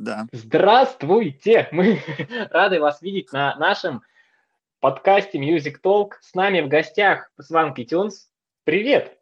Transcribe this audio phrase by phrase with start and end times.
[0.00, 0.26] Да.
[0.32, 1.68] Здравствуйте!
[1.72, 2.00] Мы
[2.50, 4.00] рады вас видеть на нашем
[4.80, 6.12] подкасте Music Talk.
[6.22, 8.30] С нами в гостях Сванки Тюнс.
[8.64, 9.18] Привет!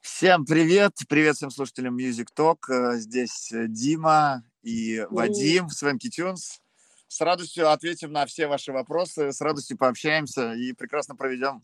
[0.00, 0.94] Всем привет!
[1.08, 2.68] Привет всем слушателям Music Talk.
[2.68, 6.60] Э, здесь э, Дима и Вадим, Свенки Тюнс.
[7.06, 11.62] С радостью ответим на все ваши вопросы, с радостью пообщаемся и прекрасно проведем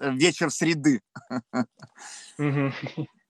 [0.00, 1.00] вечер среды.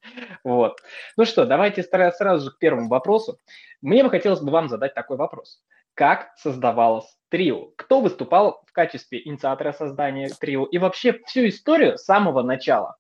[0.45, 0.81] Вот.
[1.17, 3.39] Ну что, давайте сразу же к первому вопросу.
[3.81, 5.63] Мне бы хотелось бы вам задать такой вопрос.
[5.95, 7.73] Как создавалось трио?
[7.77, 10.65] Кто выступал в качестве инициатора создания трио?
[10.65, 12.97] И вообще всю историю с самого начала.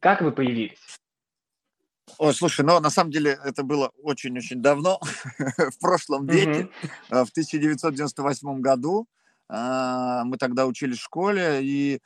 [0.00, 0.78] Как вы появились?
[2.18, 5.00] Ой, слушай, ну на самом деле это было очень-очень давно,
[5.38, 6.68] в прошлом веке,
[7.10, 7.24] mm-hmm.
[7.24, 9.06] в 1998 году.
[9.48, 12.00] А, мы тогда учились в школе, и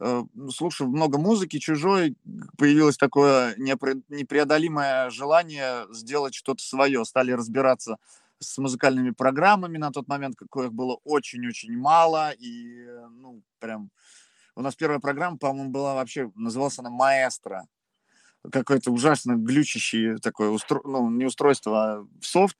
[0.00, 2.16] Э, ну, слушав много музыки чужой,
[2.58, 7.04] появилось такое непреодолимое желание сделать что-то свое.
[7.04, 7.96] Стали разбираться
[8.38, 12.32] с музыкальными программами на тот момент, какое их было очень-очень мало.
[12.32, 13.90] И, ну, прям...
[14.56, 17.66] У нас первая программа, по-моему, была вообще, называлась она «Маэстро»
[18.50, 20.80] какое-то ужасно глючащее такое, устро...
[20.84, 22.56] ну, не устройство, а софт.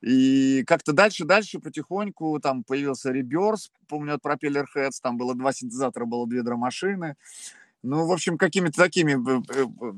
[0.00, 6.04] И как-то дальше-дальше потихоньку там появился реберс, помню, от Propeller Heads, там было два синтезатора,
[6.04, 7.16] было две драмашины.
[7.82, 9.92] Ну, в общем, какими-то такими э, э,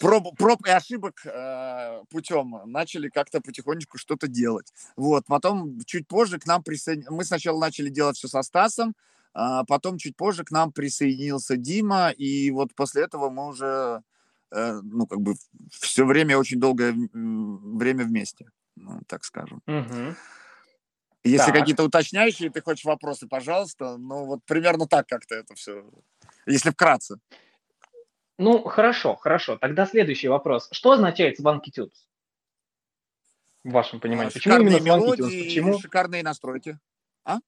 [0.00, 4.72] проб, проб и ошибок э, путем начали как-то потихонечку что-то делать.
[4.96, 7.10] Вот, потом чуть позже к нам присоединились...
[7.10, 8.94] Мы сначала начали делать все со Стасом,
[9.32, 14.21] а потом чуть позже к нам присоединился Дима, и вот после этого мы уже Э,
[14.52, 15.34] ну, как бы
[15.70, 19.62] все время, очень долгое время вместе, ну, так скажем.
[19.66, 20.14] Угу.
[21.24, 23.96] Если какие-то уточняющие, ты хочешь вопросы, пожалуйста.
[23.96, 25.84] Ну, вот примерно так как-то это все,
[26.46, 27.16] если вкратце.
[28.38, 29.56] Ну, хорошо, хорошо.
[29.56, 30.68] Тогда следующий вопрос.
[30.72, 31.92] Что означает звонкитюд?
[33.62, 34.30] В вашем понимании.
[34.30, 35.78] А, Почему именно мелодии, Почему?
[35.78, 36.78] шикарные настройки.
[37.24, 37.38] А?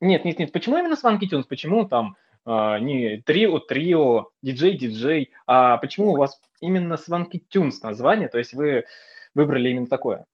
[0.00, 0.52] Нет, нет, нет.
[0.52, 1.44] Почему именно Swanky Tunes?
[1.48, 2.16] Почему там
[2.50, 5.32] а, не трио, трио, диджей, диджей.
[5.46, 8.28] А почему у вас именно Swanky Tunes название?
[8.28, 8.86] То есть вы
[9.34, 10.24] выбрали именно такое?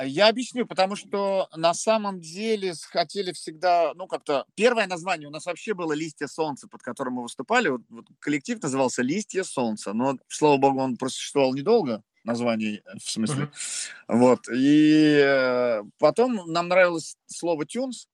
[0.00, 5.46] Я объясню, потому что на самом деле хотели всегда, ну как-то, первое название у нас
[5.46, 7.68] вообще было «Листья солнца», под которым мы выступали.
[7.70, 13.44] Вот, вот коллектив назывался «Листья солнца», но, слава богу, он просуществовал недолго, название в смысле.
[13.44, 14.16] Mm-hmm.
[14.18, 18.08] Вот, и э, потом нам нравилось слово «тюнс»,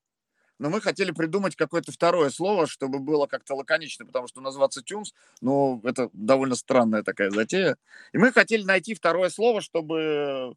[0.65, 5.13] но мы хотели придумать какое-то второе слово, чтобы было как-то лаконично, потому что называться Тюнс,
[5.43, 7.77] ну, это довольно странная такая затея.
[8.15, 10.57] И мы хотели найти второе слово, чтобы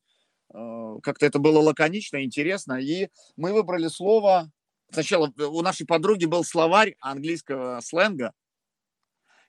[0.53, 2.79] э, как-то это было лаконично, интересно.
[2.79, 4.49] И мы выбрали слово...
[4.91, 8.31] Сначала у нашей подруги был словарь английского сленга,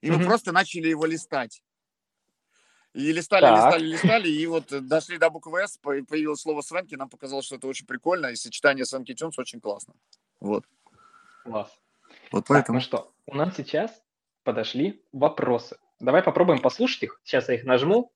[0.01, 0.25] и мы mm-hmm.
[0.25, 1.63] просто начали его листать.
[2.95, 3.75] И листали, так.
[3.79, 7.69] листали, листали, и вот дошли до буквы «С», появилось слово «свенки», нам показалось, что это
[7.69, 9.95] очень прикольно, и сочетание «свенки тюнс» очень классно.
[10.41, 10.65] Вот.
[11.45, 11.71] Класс.
[12.33, 12.63] Вот поэтому.
[12.65, 13.91] Так, ну что, у нас сейчас
[14.45, 15.77] подошли вопросы.
[16.01, 17.21] Давай попробуем послушать их.
[17.25, 18.13] Сейчас я их нажму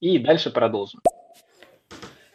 [0.00, 1.00] и дальше продолжим.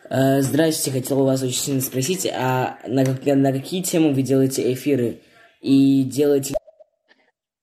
[0.09, 4.71] Э, здравствуйте, хотел у вас очень сильно спросить, а на, на какие темы вы делаете
[4.73, 5.19] эфиры?
[5.61, 6.55] И делаете...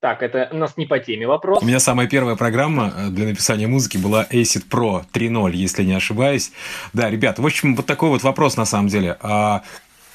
[0.00, 1.62] Так, это у нас не по теме вопрос.
[1.62, 5.94] У меня самая первая программа э, для написания музыки была Acid Pro 3.0, если не
[5.94, 6.52] ошибаюсь.
[6.92, 9.18] Да, ребят, в общем, вот такой вот вопрос на самом деле.
[9.20, 9.62] А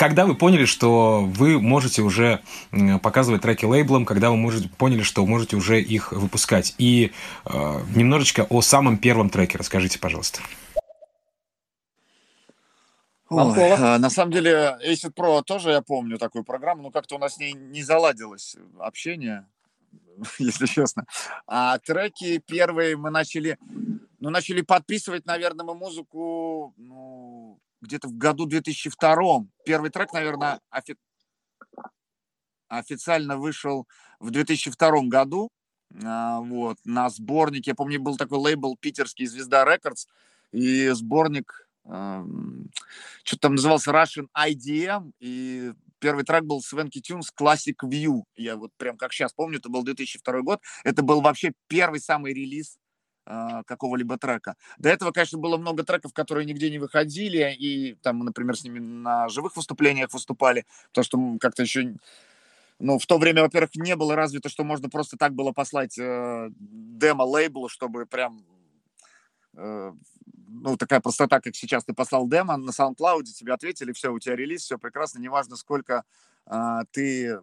[0.04, 2.42] когда вы поняли, что вы можете уже
[3.02, 6.76] показывать треки лейблом, когда вы можете, поняли, что можете уже их выпускать?
[6.78, 7.14] И
[7.46, 7.52] э,
[7.96, 10.42] немножечко о самом первом треке расскажите, пожалуйста.
[13.30, 17.18] Ой, а, на самом деле, Acid Pro тоже я помню такую программу, но как-то у
[17.18, 19.46] нас с ней не заладилось общение,
[20.38, 21.06] если честно.
[21.48, 23.58] А треки первые мы начали,
[24.20, 29.46] ну, начали подписывать, наверное, мы музыку, ну, где-то в году 2002.
[29.66, 30.96] Первый трек, наверное, офи...
[32.68, 33.88] официально вышел
[34.20, 35.50] в 2002 году.
[36.04, 40.08] А, вот, на сборнике, я помню, был такой лейбл питерский «Звезда Рекордс»,
[40.52, 48.24] и сборник, что-то там назывался Russian IDM, и первый трек был Свенки Тюнс Classic View.
[48.36, 50.62] Я вот прям как сейчас помню, это был 2002 год.
[50.84, 52.78] Это был вообще первый самый релиз
[53.26, 54.56] какого-либо трека.
[54.78, 58.80] До этого, конечно, было много треков, которые нигде не выходили, и там, например, с ними
[58.80, 61.96] на живых выступлениях выступали, потому что как-то еще
[62.80, 66.50] ну, в то время, во-первых, не было развито, что можно просто так было послать э,
[66.60, 68.44] демо-лейблу, чтобы прям
[69.56, 69.94] э,
[70.48, 74.36] ну, такая простота, как сейчас ты послал демо на SoundCloud, тебе ответили, все, у тебя
[74.36, 76.04] релиз, все прекрасно, неважно, сколько
[76.46, 77.40] э, ты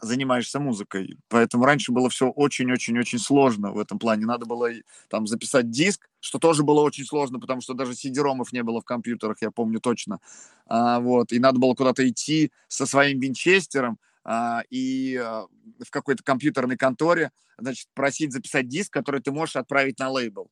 [0.00, 1.18] занимаешься музыкой.
[1.28, 4.26] Поэтому раньше было все очень-очень-очень сложно в этом плане.
[4.26, 4.70] Надо было
[5.08, 8.84] там записать диск, что тоже было очень сложно, потому что даже сидеромов не было в
[8.84, 10.20] компьютерах, я помню точно.
[10.66, 11.32] А, вот.
[11.32, 15.46] И надо было куда-то идти со своим винчестером а, и а,
[15.84, 20.50] в какой-то компьютерной конторе, значит, просить записать диск, который ты можешь отправить на лейбл.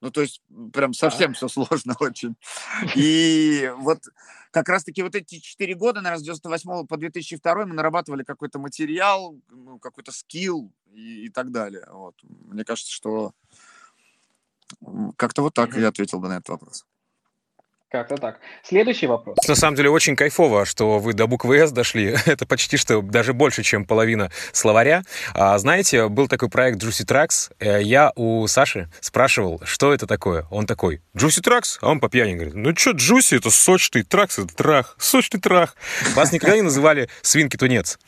[0.00, 0.42] Ну, то есть
[0.72, 2.36] прям совсем все сложно очень.
[2.96, 4.00] И вот
[4.50, 9.36] как раз-таки вот эти четыре года, наверное, с 98 по 2002 мы нарабатывали какой-то материал,
[9.50, 11.86] ну, какой-то скилл и, и так далее.
[11.90, 12.14] Вот.
[12.22, 13.32] Мне кажется, что
[15.16, 16.86] как-то вот так я ответил бы на этот вопрос.
[17.90, 18.38] Как-то так.
[18.62, 19.36] Следующий вопрос.
[19.48, 22.14] На самом деле очень кайфово, что вы до буквы «С» дошли.
[22.26, 25.02] Это почти что даже больше, чем половина словаря.
[25.34, 27.50] А, знаете, был такой проект Juicy Tracks.
[27.58, 30.46] Э, я у Саши спрашивал, что это такое.
[30.52, 31.78] Он такой, Juicy Tracks?
[31.80, 35.74] А он по пьяни говорит, ну что, Juicy, это сочный, Тракс это трах, сочный трах.
[36.14, 37.98] Вас никогда не называли свинки-тунец?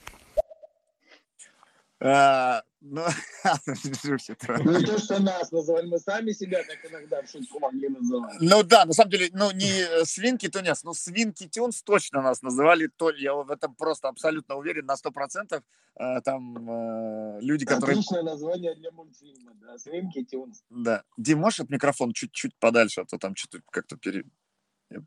[2.85, 3.05] Ну,
[3.45, 8.39] ну, то, что нас называли, мы сами себя так иногда в шутку могли называть.
[8.41, 12.43] Ну да, на самом деле, ну не э, свинки тунец, но свинки тюнс точно нас
[12.43, 15.63] называли, то я в этом просто абсолютно уверен на сто процентов.
[15.95, 17.93] Э, там э, люди, которые...
[17.93, 20.65] Отличное название для мультфильма, да, свинки тюнс.
[20.69, 21.05] Да.
[21.17, 24.25] Дим, можешь от микрофона чуть-чуть подальше, а то там что-то как-то пере...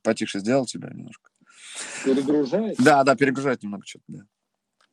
[0.02, 1.30] потише сделал тебя немножко.
[2.06, 2.78] Перегружает?
[2.78, 4.20] Да, да, перегружает немного что-то, да.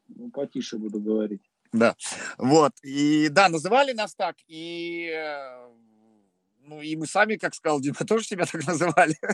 [0.08, 1.51] Ну, потише буду говорить.
[1.72, 1.96] Да,
[2.38, 2.72] вот.
[2.82, 5.68] И да, называли нас так, и э,
[6.64, 9.16] ну, и мы сами, как сказал Дима, тоже себя так называли.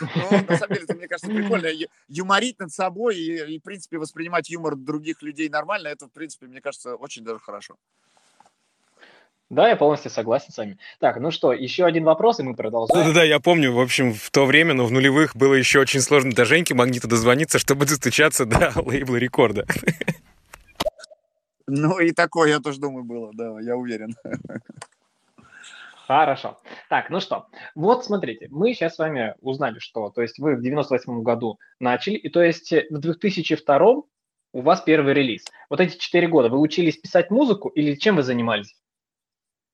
[0.00, 1.68] Ну, на самом деле, это, мне кажется, прикольно.
[2.08, 6.60] Юморить над собой и, в принципе, воспринимать юмор других людей нормально, это, в принципе, мне
[6.60, 7.76] кажется, очень даже хорошо.
[9.50, 10.78] Да, я полностью согласен с вами.
[11.00, 13.04] Так, ну что, еще один вопрос, и мы продолжаем.
[13.04, 16.32] Да-да-да, я помню, в общем, в то время, но в нулевых было еще очень сложно
[16.32, 19.66] до Женьки Магнита дозвониться, чтобы достучаться до лейбла рекорда.
[21.72, 24.14] Ну и такое, я тоже думаю, было, да, я уверен.
[26.06, 26.58] Хорошо.
[26.88, 27.46] Так, ну что,
[27.76, 32.16] вот смотрите, мы сейчас с вами узнали, что, то есть вы в 98 году начали,
[32.16, 34.02] и то есть в 2002
[34.52, 35.44] у вас первый релиз.
[35.68, 38.74] Вот эти четыре года вы учились писать музыку или чем вы занимались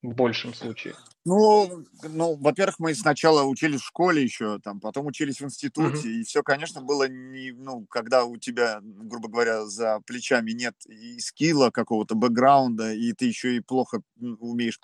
[0.03, 0.95] в большем случае?
[1.25, 6.21] Ну, ну, во-первых, мы сначала учились в школе еще, там, потом учились в институте, uh-huh.
[6.21, 11.19] и все, конечно, было не, ну, когда у тебя, грубо говоря, за плечами нет и
[11.19, 14.01] скилла какого-то бэкграунда, и ты еще и плохо
[14.39, 14.79] умеешь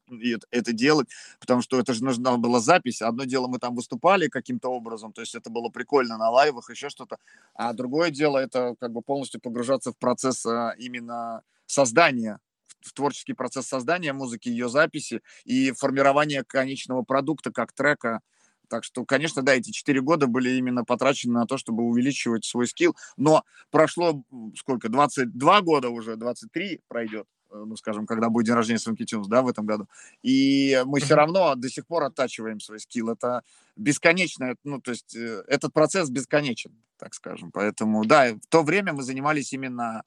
[0.51, 1.07] это делать,
[1.39, 3.01] потому что это же нужна была запись.
[3.01, 6.89] Одно дело, мы там выступали каким-то образом, то есть это было прикольно на лайвах, еще
[6.89, 7.19] что-то,
[7.53, 12.39] а другое дело, это как бы полностью погружаться в процесс а, именно создания
[12.83, 18.21] в творческий процесс создания музыки, ее записи и формирования конечного продукта как трека.
[18.69, 22.67] Так что, конечно, да, эти четыре года были именно потрачены на то, чтобы увеличивать свой
[22.67, 22.95] скилл.
[23.17, 24.23] Но прошло
[24.55, 24.89] сколько?
[24.89, 29.41] 22 года уже, 23 пройдет э, ну, скажем, когда будет день рождения Swanky Tunes, да,
[29.43, 29.87] в этом году.
[30.23, 33.09] И мы все равно до сих пор оттачиваем свой скилл.
[33.09, 33.43] Это
[33.75, 37.51] бесконечно, ну, то есть э, этот процесс бесконечен, так скажем.
[37.51, 40.03] Поэтому, да, в то время мы занимались именно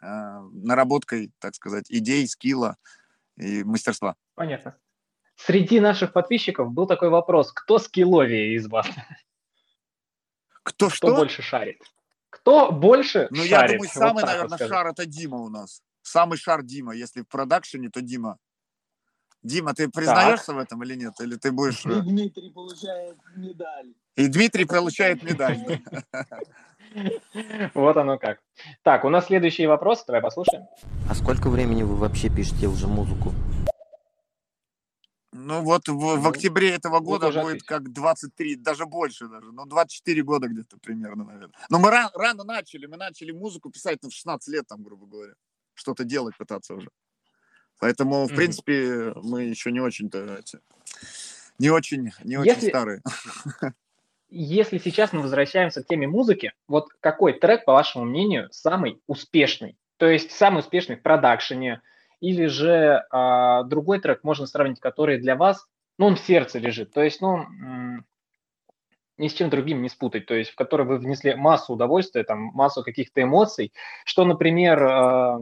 [0.00, 2.76] наработкой, так сказать, идей, скилла
[3.36, 4.16] и мастерства.
[4.34, 4.76] Понятно.
[5.36, 8.86] Среди наших подписчиков был такой вопрос, кто скилловее из вас?
[10.62, 11.16] Кто, кто что?
[11.16, 11.82] больше шарит?
[12.28, 13.50] Кто больше ну, шарит?
[13.50, 15.82] я думаю, самый, вот наверное, вот шар это Дима у нас.
[16.02, 16.94] Самый шар Дима.
[16.94, 18.38] Если в продакшене, то Дима.
[19.42, 20.56] Дима, ты признаешься так.
[20.56, 21.14] в этом или нет?
[21.20, 21.84] Или ты будешь...
[21.86, 23.94] И Дмитрий получает медаль.
[24.16, 25.58] И Дмитрий получает медаль.
[27.74, 28.40] Вот оно как.
[28.82, 30.66] Так, у нас следующий вопрос, давай послушаем.
[31.08, 33.32] А сколько времени вы вообще пишете уже музыку?
[35.32, 39.52] Ну вот в, в ну, октябре этого года вот будет как 23, даже больше даже,
[39.52, 41.54] ну 24 года где-то примерно, наверное.
[41.68, 45.06] Но мы рано, рано начали, мы начали музыку писать ну, в 16 лет, там, грубо
[45.06, 45.34] говоря,
[45.74, 46.90] что-то делать пытаться уже.
[47.78, 48.36] Поэтому, в mm-hmm.
[48.36, 50.42] принципе, мы еще не очень-то
[51.60, 52.68] не очень, не очень Если...
[52.68, 53.02] старые.
[54.30, 59.76] Если сейчас мы возвращаемся к теме музыки, вот какой трек, по вашему мнению, самый успешный?
[59.96, 61.82] То есть самый успешный в продакшене,
[62.20, 65.66] или же а, другой трек можно сравнить, который для вас,
[65.98, 67.46] ну, он в сердце лежит, то есть, ну,
[69.16, 72.38] ни с чем другим не спутать, то есть в который вы внесли массу удовольствия, там,
[72.54, 73.72] массу каких-то эмоций,
[74.04, 75.40] что, например, а,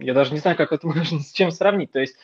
[0.00, 2.16] я даже не знаю, как это можно с чем сравнить, то есть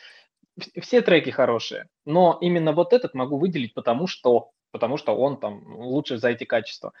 [0.81, 5.75] все треки хорошие, но именно вот этот могу выделить, потому что потому что он там
[5.75, 6.93] лучше за эти качества.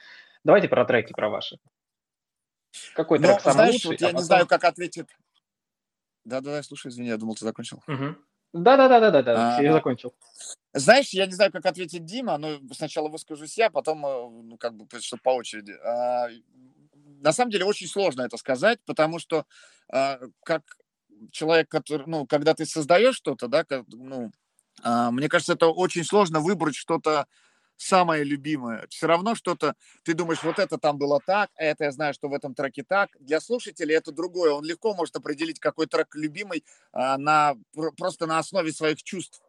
[0.43, 1.59] Давайте про треки, про ваши.
[2.95, 3.87] Какой ну, трек самый знаешь, лучший?
[3.91, 4.21] Вот я а потом...
[4.21, 5.09] не знаю, как ответит.
[6.23, 7.81] Да-да-да, слушай, извини, я думал, ты закончил.
[8.53, 10.13] Да-да-да-да-да, да, я закончил.
[10.73, 14.75] Знаешь, я не знаю, как ответит Дима, но сначала выскажусь я, потом, э, ну, как
[14.75, 15.71] бы, чтобы по очереди.
[15.71, 16.27] А,
[17.21, 19.45] на самом деле очень сложно это сказать, потому что
[19.93, 20.63] э, как
[21.31, 24.31] человек, который, ну, когда ты создаешь что-то, да, как, ну,
[24.83, 27.27] э, мне кажется, это очень сложно выбрать что-то
[27.81, 28.85] самое любимое.
[28.89, 32.29] Все равно что-то, ты думаешь, вот это там было так, а это я знаю, что
[32.29, 33.09] в этом треке так.
[33.19, 34.51] Для слушателей это другое.
[34.51, 37.55] Он легко может определить, какой трек любимый а, на,
[37.97, 39.41] просто на основе своих чувств.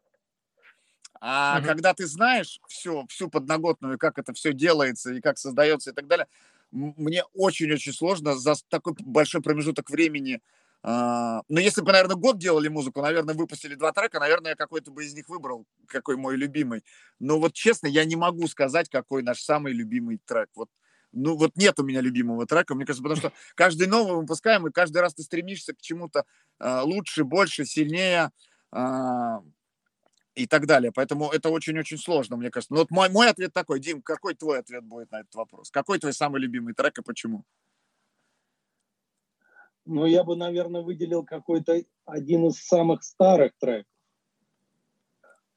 [1.20, 1.66] А mm-hmm.
[1.66, 6.06] когда ты знаешь все, всю подноготную, как это все делается и как создается и так
[6.06, 6.26] далее,
[6.70, 10.40] мне очень-очень сложно за такой большой промежуток времени
[10.84, 15.04] но если бы, наверное, год делали музыку, наверное, выпустили два трека, наверное, я какой-то бы
[15.04, 16.82] из них выбрал, какой мой любимый.
[17.20, 20.48] Но вот честно, я не могу сказать, какой наш самый любимый трек.
[20.56, 20.68] Вот
[21.12, 24.72] ну вот нет у меня любимого трека, мне кажется, потому что каждый новый выпускаем, и
[24.72, 26.24] каждый раз ты стремишься к чему-то
[26.58, 28.30] э, лучше, больше, сильнее
[28.72, 28.78] э,
[30.34, 30.90] и так далее.
[30.92, 32.72] Поэтому это очень-очень сложно, мне кажется.
[32.72, 35.70] Но вот мой, мой ответ такой, Дим, какой твой ответ будет на этот вопрос?
[35.70, 37.44] Какой твой самый любимый трек и почему?
[39.84, 43.86] Ну, я бы, наверное, выделил какой-то один из самых старых треков.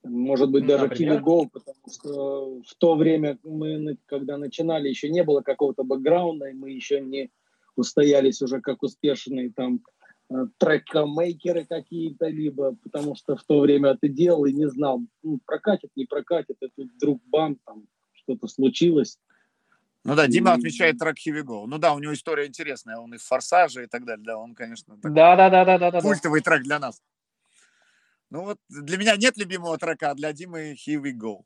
[0.03, 5.23] Может быть, даже Kill Go, потому что в то время, мы, когда начинали, еще не
[5.23, 7.31] было какого-то бэкграунда, и мы еще не
[7.75, 9.81] устоялись уже как успешные там
[10.29, 15.39] э, трекомейкеры какие-то, либо потому что в то время ты делал и не знал, ну,
[15.45, 19.17] прокатит, не прокатит, и тут вдруг бам, там что-то случилось.
[20.05, 21.65] Ну да, Дима отмечает трек Here Go.
[21.65, 24.53] Ну да, у него история интересная, он и в «Форсаже» и так далее, да, он,
[24.53, 27.01] конечно, да, да, да, да, да, да, культовый трек для нас.
[28.29, 31.39] Ну вот для меня нет любимого трека, а для Димы Here We Go.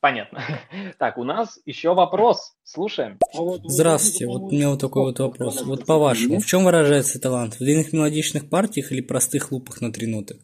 [0.00, 0.42] Понятно.
[0.98, 2.54] Так, у нас еще вопрос.
[2.62, 3.18] Слушаем.
[3.64, 5.62] Здравствуйте, вот у меня вот такой вот вопрос.
[5.62, 7.56] Вот по-вашему, в чем выражается талант?
[7.56, 10.40] В длинных мелодичных партиях или простых лупах на три ноты?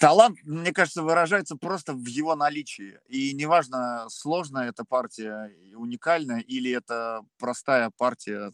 [0.00, 2.98] Талант, мне кажется, выражается просто в его наличии.
[3.08, 8.50] И неважно, сложная эта партия, уникальная, или это простая партия,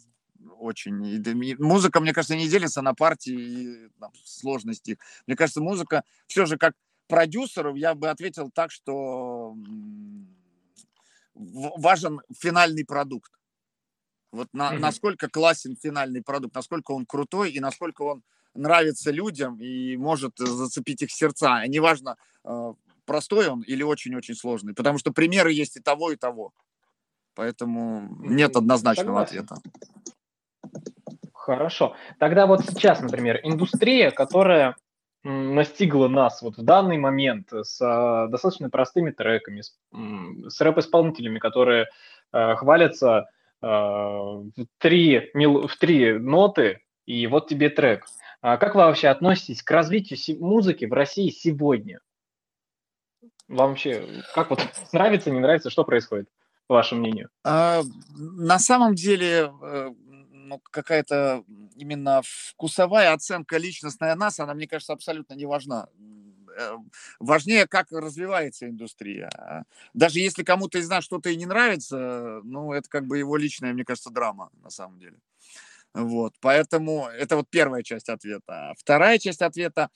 [0.59, 1.05] очень.
[1.07, 4.99] И музыка, мне кажется, не делится на партии и там, сложности.
[5.29, 6.75] Мне кажется, музыка все же как
[7.07, 9.55] продюсеру я бы ответил так, что
[11.33, 13.31] важен финальный продукт.
[14.33, 14.79] Вот на, mm-hmm.
[14.79, 18.25] насколько классен финальный продукт, насколько он крутой и насколько он
[18.57, 21.63] нравится людям и может зацепить их сердца.
[21.65, 26.17] И неважно, э, простой он или очень-очень сложный, потому что примеры есть и того, и
[26.17, 26.53] того.
[27.35, 29.57] Поэтому нет однозначного ответа.
[31.33, 31.95] Хорошо.
[32.19, 34.75] Тогда вот сейчас, например, индустрия, которая
[35.23, 39.77] настигла нас вот в данный момент с э, достаточно простыми треками, с,
[40.49, 41.87] с рэп-исполнителями, которые
[42.33, 43.27] э, хвалятся
[43.61, 48.07] э, в, три, в три ноты, и вот тебе трек.
[48.07, 48.26] А
[48.59, 52.01] как вы вообще относитесь к развитию музыки в России сегодня?
[53.49, 54.61] Вам вообще как вот
[54.93, 56.29] нравится, не нравится, что происходит,
[56.69, 57.29] по вашему мнению?
[57.45, 57.83] А,
[58.15, 59.91] на самом деле, э,
[60.31, 65.89] ну, какая-то именно вкусовая оценка личностная нас, она, мне кажется, абсолютно не важна.
[66.57, 66.77] Э,
[67.19, 69.65] важнее, как развивается индустрия.
[69.93, 73.73] Даже если кому-то из нас что-то и не нравится, ну, это как бы его личная,
[73.73, 75.17] мне кажется, драма на самом деле.
[75.97, 78.75] Вот, поэтому это вот первая часть ответа.
[78.77, 79.89] Вторая часть ответа,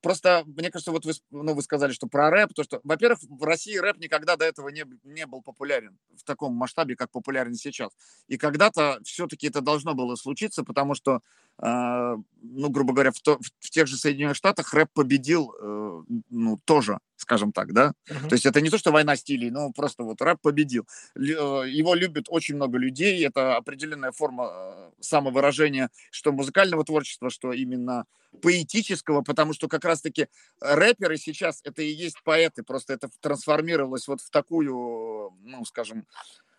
[0.00, 3.42] Просто, мне кажется, вот вы, ну, вы сказали, что про рэп, то, что, во-первых, в
[3.42, 7.90] России рэп никогда до этого не, не был популярен в таком масштабе, как популярен сейчас.
[8.28, 11.20] И когда-то все-таки это должно было случиться, потому что,
[11.60, 16.98] ну, грубо говоря, в, то, в тех же Соединенных Штатах рэп победил, э, ну, тоже,
[17.16, 17.94] скажем так, да.
[18.08, 18.28] Uh-huh.
[18.28, 20.86] То есть это не то, что война стилей, но просто вот рэп победил.
[21.16, 27.28] Л- э, его любит очень много людей, это определенная форма э, самовыражения, что музыкального творчества,
[27.28, 28.04] что именно
[28.40, 30.28] поэтического, потому что как раз-таки
[30.60, 36.06] рэперы сейчас это и есть поэты, просто это трансформировалось вот в такую, ну, скажем,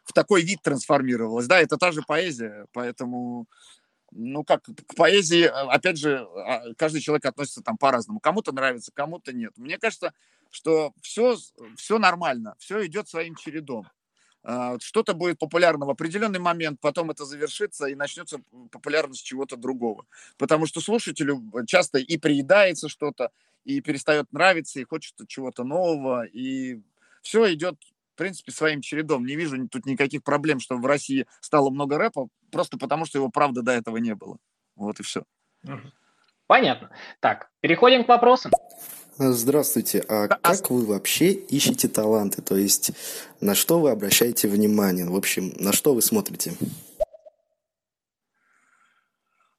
[0.10, 1.46] в такой вид трансформировалось.
[1.46, 3.46] Да, это та же поэзия, поэтому,
[4.12, 8.20] ну, как к поэзии, опять же, а, каждый человек относится там по-разному.
[8.20, 9.54] Кому-то нравится, кому-то нет.
[9.58, 10.14] Мне кажется,
[10.52, 11.38] что все,
[11.78, 13.88] все нормально, все идет своим чередом.
[14.44, 18.40] А, что-то будет популярно в определенный момент, потом это завершится и начнется
[18.72, 20.06] популярность чего-то другого.
[20.38, 23.32] Потому что слушателю часто и приедается что-то,
[23.66, 26.82] и перестает нравиться, и хочется чего-то нового, и
[27.22, 27.76] все идет,
[28.20, 29.26] принципе, своим чередом.
[29.26, 33.30] Не вижу тут никаких проблем, что в России стало много рэпа, просто потому что его,
[33.30, 34.38] правда, до этого не было.
[34.76, 35.24] Вот и все.
[36.48, 36.92] Понятно.
[37.20, 38.52] Так, переходим к вопросам.
[39.18, 40.04] Здравствуйте.
[40.08, 42.42] А как вы вообще ищете таланты?
[42.42, 42.92] То есть
[43.42, 45.06] на что вы обращаете внимание?
[45.06, 46.54] В общем, на что вы смотрите?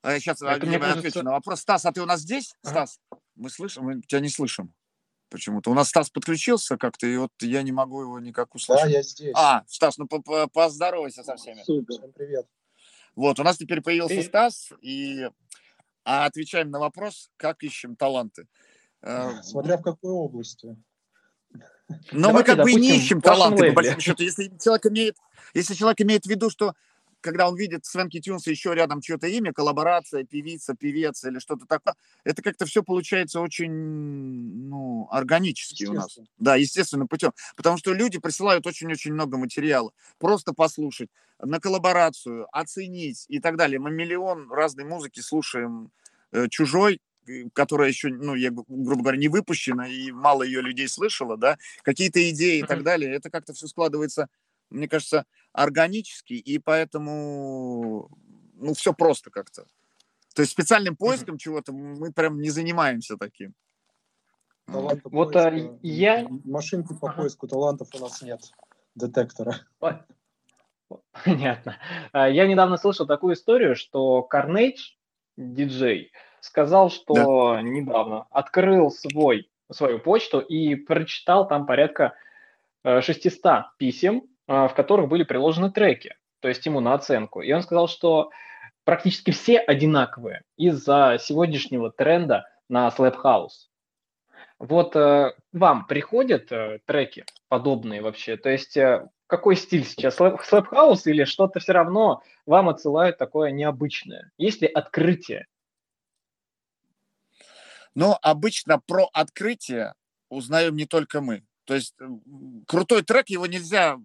[0.02, 0.92] Сейчас а, я кажется...
[0.98, 1.60] отвечу на вопрос.
[1.60, 2.54] Стас, а ты у нас здесь?
[2.62, 2.86] Ага.
[2.86, 3.00] Стас,
[3.36, 4.72] мы слышим, мы тебя не слышим.
[5.30, 5.70] Почему-то.
[5.70, 8.84] У нас Стас подключился как-то, и вот я не могу его никак услышать.
[8.84, 9.32] Да, я здесь.
[9.34, 11.62] А, Стас, ну поздоровайся со всеми.
[11.62, 11.94] Супер.
[11.94, 12.46] Всем привет.
[13.16, 14.26] Вот, у нас теперь появился Привет.
[14.28, 15.28] Стас, и
[16.04, 18.46] а отвечаем на вопрос, как ищем таланты.
[19.02, 20.76] Э, Смотря в какой области.
[22.12, 24.22] Но мы Давайте, как бы и не допустим, ищем таланты, по большому счету.
[24.22, 25.16] Если человек имеет,
[25.54, 26.75] если человек имеет в виду, что
[27.20, 31.94] когда он видит Свенки Тюнса еще рядом чье-то имя, коллаборация, певица, певец или что-то такое,
[32.24, 36.18] это как-то все получается очень, ну, органически у нас.
[36.38, 37.32] Да, естественным путем.
[37.56, 39.92] Потому что люди присылают очень-очень много материала.
[40.18, 41.08] Просто послушать,
[41.42, 43.78] на коллаборацию, оценить и так далее.
[43.78, 45.90] Мы миллион разной музыки слушаем
[46.32, 47.00] э, чужой,
[47.52, 51.58] которая еще, ну, я, гру- грубо говоря, не выпущена, и мало ее людей слышало, да,
[51.82, 53.14] какие-то идеи и так далее.
[53.14, 54.28] Это как-то все складывается,
[54.70, 58.08] мне кажется, органически, и поэтому,
[58.54, 59.64] ну, все просто как-то.
[60.34, 63.54] То есть специальным поиском чего-то мы прям не занимаемся таким.
[64.66, 65.78] Таланта Вот, а, поиска.
[65.82, 67.22] я- Машинки по Ага.
[67.22, 68.40] поиску талантов у нас нет.
[68.94, 69.56] Детектора.
[71.24, 71.76] Понятно.
[72.12, 74.96] А, Я недавно слышал такую историю, что Carnage,
[75.36, 82.14] диджей, сказал, что недавно открыл свой, свою почту и прочитал там порядка
[82.82, 87.40] э, 600 писем, э, в которых были приложены треки, то есть ему на оценку.
[87.40, 88.30] И он сказал, что
[88.85, 93.69] практически все одинаковые из-за сегодняшнего тренда на Slap House.
[94.59, 98.37] Вот э, вам приходят э, треки подобные вообще?
[98.37, 100.16] То есть э, какой стиль сейчас?
[100.16, 104.33] Slap house или что-то все равно вам отсылают такое необычное?
[104.37, 105.47] Есть ли открытие?
[107.95, 109.95] Но обычно про открытие
[110.28, 111.45] узнаем не только мы.
[111.70, 112.20] То есть м,
[112.66, 113.96] крутой трек, его нельзя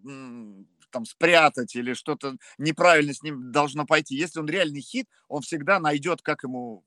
[0.92, 4.16] там спрятать или что-то неправильно с ним должно пойти.
[4.16, 6.84] Если он реальный хит, он всегда найдет, как ему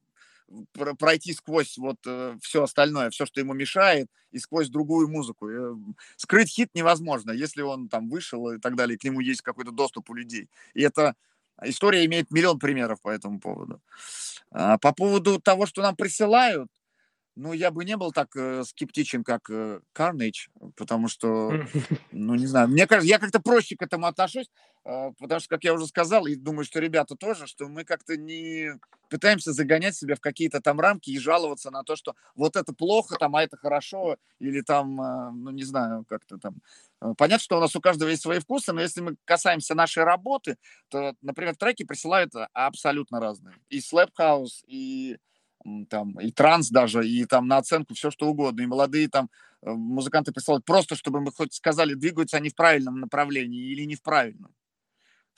[0.72, 1.96] пр- пройти сквозь вот
[2.40, 5.48] все остальное, все, что ему мешает, и сквозь другую музыку.
[5.48, 5.74] Э,
[6.16, 9.72] Скрыть хит невозможно, если он там вышел и так далее, и к нему есть какой-то
[9.72, 10.48] доступ у людей.
[10.74, 11.16] И эта
[11.64, 13.82] история имеет миллион примеров по этому поводу.
[14.52, 16.68] А по поводу того, что нам присылают,
[17.38, 21.52] ну, я бы не был так э, скептичен, как э, Carnage, потому что,
[22.12, 24.50] ну, не знаю, мне кажется, я как-то проще к этому отношусь,
[24.84, 28.16] э, потому что, как я уже сказал, и думаю, что ребята тоже, что мы как-то
[28.16, 28.72] не
[29.08, 33.16] пытаемся загонять себя в какие-то там рамки и жаловаться на то, что вот это плохо,
[33.18, 36.56] там, а это хорошо, или там, э, ну, не знаю, как-то там.
[37.00, 40.02] Э, Понятно, что у нас у каждого есть свои вкусы, но если мы касаемся нашей
[40.02, 40.56] работы,
[40.88, 43.54] то, например, треки присылают абсолютно разные.
[43.68, 45.18] И Slap House, и
[45.88, 48.62] там и транс даже, и там на оценку все что угодно.
[48.62, 49.30] И молодые там
[49.62, 53.94] э, музыканты присылают просто, чтобы мы хоть сказали, двигаются они в правильном направлении или не
[53.94, 54.54] в правильном.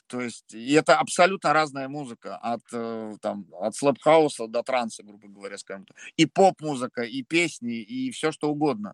[0.07, 4.61] То есть, и это абсолютно разная музыка, от, э, там, от slap house -а до
[4.61, 5.95] транса, грубо говоря, скажем так.
[6.17, 8.93] И поп-музыка, и песни, и все что угодно.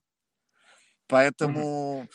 [1.07, 2.07] Поэтому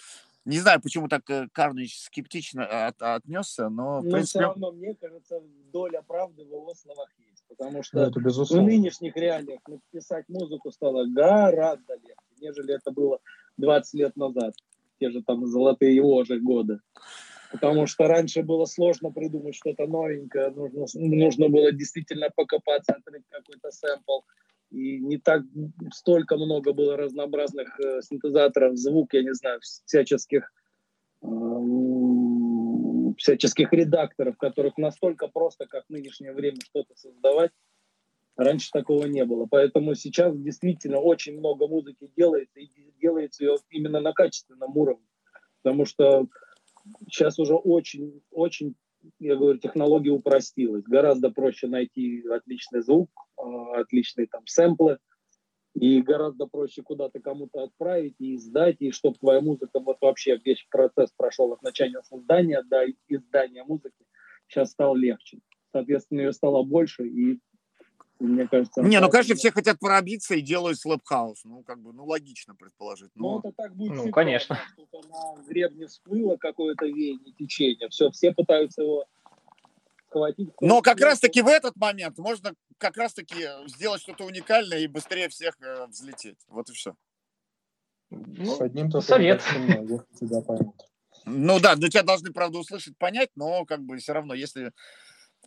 [0.45, 4.95] не знаю, почему так э, Карнич скептично от- отнесся, но, Но все принципе, равно, мне
[4.95, 5.41] кажется,
[5.73, 7.42] доля правды в его словах есть.
[7.59, 8.67] Потому Ну, что это в безусловно.
[8.67, 13.19] нынешних реалиях написать музыку стало гораздо легче, нежели это было
[13.59, 14.55] 20 лет назад,
[14.99, 16.81] те же там золотые его же годы.
[17.51, 23.71] Потому что раньше было сложно придумать что-то новенькое, нужно, нужно было действительно покопаться, открыть какой-то
[23.71, 24.21] сэмпл.
[24.71, 25.43] И не так
[25.93, 30.51] столько много было разнообразных э, синтезаторов, звук, я не знаю, всяческих
[31.21, 32.52] эм,
[33.17, 37.51] всяческих редакторов, которых настолько просто, как в нынешнее время, что-то создавать.
[38.37, 39.47] Раньше такого не было.
[39.47, 42.69] Поэтому сейчас действительно очень много музыки делается, и
[43.01, 45.07] делается ее именно на качественном уровне.
[45.63, 46.27] Потому что
[47.09, 48.75] сейчас уже очень, очень,
[49.19, 50.85] я говорю, технология упростилась.
[50.85, 53.43] Гораздо проще найти отличный звук, э,
[53.77, 54.99] отличные там сэмплы,
[55.75, 60.65] и гораздо проще куда-то кому-то отправить и издать, и чтобы твоя музыка, вот вообще весь
[60.71, 64.05] процесс прошел от начала создания до издания музыки,
[64.49, 65.39] сейчас стал легче.
[65.73, 67.41] Соответственно, ее стало больше, и
[68.19, 68.83] мне кажется...
[68.83, 71.43] не, ну, конечно, все хотят пробиться и делают slap house.
[71.45, 73.11] Ну, как бы, ну, логично предположить.
[73.17, 73.39] Ну, Но...
[73.41, 74.13] это так будет Ну, всегда.
[74.13, 74.59] конечно.
[74.75, 77.89] Что-то на гребне всплыло какое-то веяние, течение.
[77.89, 79.07] Все, все пытаются его
[80.13, 80.51] схватить.
[80.61, 85.55] Но как раз-таки в этот момент можно как раз-таки сделать что-то уникальное и быстрее всех
[85.61, 86.39] э, взлететь.
[86.49, 86.95] Вот и все.
[88.11, 89.43] Ну, С одним только совет.
[89.57, 90.77] многих тебя поймут.
[91.25, 94.73] Ну да, ну тебя должны, правда, услышать, понять, но как бы все равно, если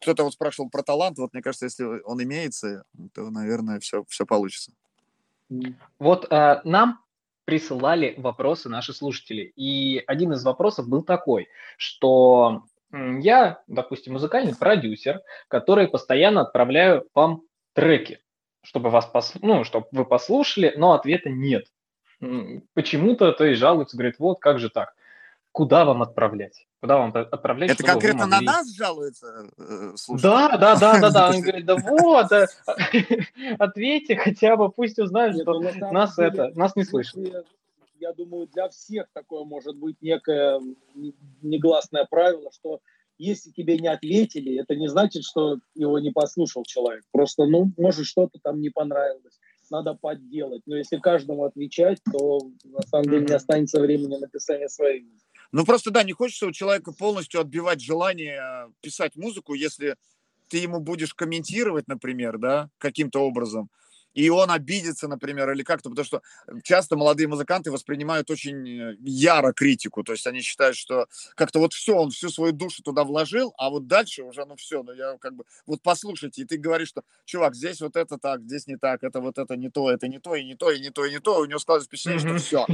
[0.02, 4.26] кто-то вот спрашивал про талант, вот мне кажется, если он имеется, то, наверное, все, все
[4.26, 4.72] получится.
[6.00, 7.00] Вот э, нам
[7.46, 11.48] присылали вопросы наши слушатели, и один из вопросов был такой,
[11.78, 17.44] что я, допустим, музыкальный продюсер, который постоянно отправляю вам
[17.74, 18.22] треки,
[18.64, 19.34] чтобы вас пос...
[19.42, 21.66] ну, чтобы вы послушали, но ответа нет.
[22.74, 24.94] почему-то, то есть жалуются, говорят, вот как же так,
[25.52, 26.68] куда вам отправлять?
[26.82, 27.72] Куда вам отправлять?
[27.72, 28.46] Это конкретно могли...
[28.46, 29.50] на нас жалуются?
[29.58, 31.30] Э, да, да, да, да, да.
[31.30, 32.48] Он говорит, да вот, э,
[33.60, 37.18] ответьте хотя бы, пусть узнают, что ну, нас это, нас не слышат.
[38.06, 40.62] Я думаю, для всех такое может быть некое
[41.42, 42.82] негласное правило, что
[43.18, 47.04] если тебе не ответили, это не значит, что его не послушал человек.
[47.12, 49.40] Просто, ну, может, что-то там не понравилось.
[49.72, 50.62] Надо подделать.
[50.68, 55.26] Но если каждому отвечать, то на самом деле не останется времени написания своей музыки.
[55.52, 59.96] Ну, просто, да, не хочется у человека полностью отбивать желание э, писать музыку, если
[60.50, 63.72] ты ему будешь комментировать, например, да, каким-то образом,
[64.16, 66.22] и он обидится, например, или как-то, потому что
[66.64, 71.74] часто молодые музыканты воспринимают очень э, яро критику, то есть они считают, что как-то вот
[71.74, 75.18] все, он всю свою душу туда вложил, а вот дальше уже, ну все, ну я
[75.20, 78.78] как бы, вот послушайте, и ты говоришь, что, чувак, здесь вот это так, здесь не
[78.78, 81.06] так, это вот это не то, это не то, и не то, и не то,
[81.06, 82.68] и не то, у него складывается впечатление, что все,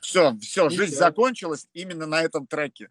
[0.00, 2.90] все, все, жизнь закончилась именно на этом треке.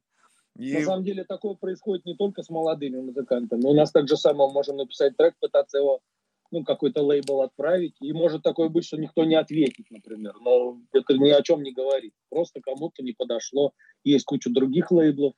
[0.58, 0.74] И...
[0.74, 3.64] На самом деле такое происходит не только с молодыми музыкантами.
[3.66, 6.02] У нас так же самое можем написать трек, пытаться его
[6.52, 11.14] ну, какой-то лейбл отправить, и может такое быть, что никто не ответит, например, но это
[11.18, 15.34] ни о чем не говорит, просто кому-то не подошло, есть куча других лейблов.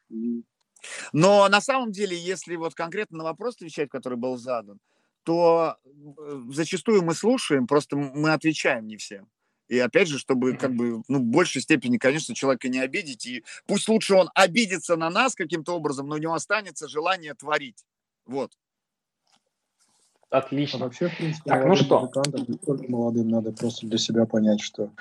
[1.13, 4.79] Но на самом деле, если вот конкретно на вопрос отвечать, который был задан,
[5.23, 9.29] то э, зачастую мы слушаем, просто мы отвечаем не всем.
[9.67, 13.25] И опять же, чтобы как бы, ну, в большей степени, конечно, человека не обидеть.
[13.27, 17.85] И пусть лучше он обидится на нас каким-то образом, но у него останется желание творить.
[18.25, 18.53] Вот.
[20.29, 20.79] Отлично.
[20.79, 22.01] А вообще, в принципе, так, ну что?
[22.01, 24.91] музыкантам, не только молодым, надо просто для себя понять, что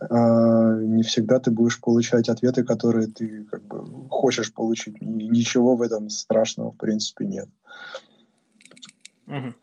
[0.00, 5.00] э, не всегда ты будешь получать ответы, которые ты как бы хочешь получить.
[5.00, 7.48] Ничего в этом страшного, в принципе, нет.
[9.26, 9.54] Угу.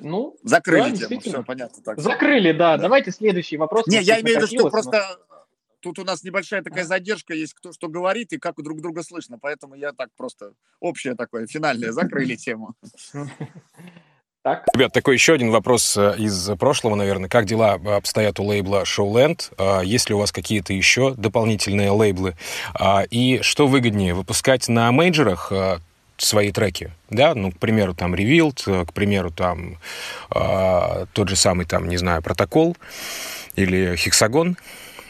[0.00, 1.82] Ну, закрыли да, тему, все понятно.
[1.82, 2.00] Так.
[2.00, 2.76] Закрыли, да.
[2.76, 2.82] да.
[2.82, 3.86] Давайте следующий вопрос.
[3.86, 5.18] Не, я имею в виду, что просто
[5.80, 9.38] тут у нас небольшая такая задержка, есть кто что говорит и как друг друга слышно,
[9.38, 12.74] поэтому я так просто общее такое, финальное, закрыли тему.
[14.48, 14.64] Так.
[14.72, 17.28] Ребят, такой еще один вопрос э, из прошлого, наверное.
[17.28, 19.52] Как дела обстоят у лейбла Showland?
[19.58, 22.34] А, есть ли у вас какие-то еще дополнительные лейблы?
[22.72, 25.80] А, и что выгоднее, выпускать на мейджерах э,
[26.16, 29.76] свои треки, да, ну, к примеру, там, Revealed, э, к примеру, там,
[30.34, 32.74] э, тот же самый, там, не знаю, Протокол
[33.54, 34.56] или Хексагон,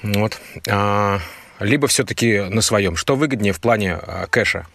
[0.03, 1.19] вот, э,
[1.61, 2.97] либо все-таки на своем.
[2.97, 4.67] Что выгоднее в плане э, кэша?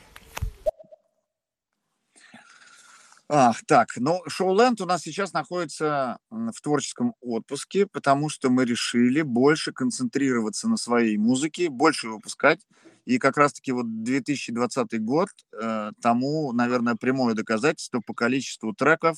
[3.35, 9.23] Ах, так, ну, Шоуленд у нас сейчас находится в творческом отпуске, потому что мы решили
[9.23, 12.59] больше концентрироваться на своей музыке, больше выпускать.
[13.05, 19.17] И как раз-таки вот 2020 год э, тому, наверное, прямое доказательство по количеству треков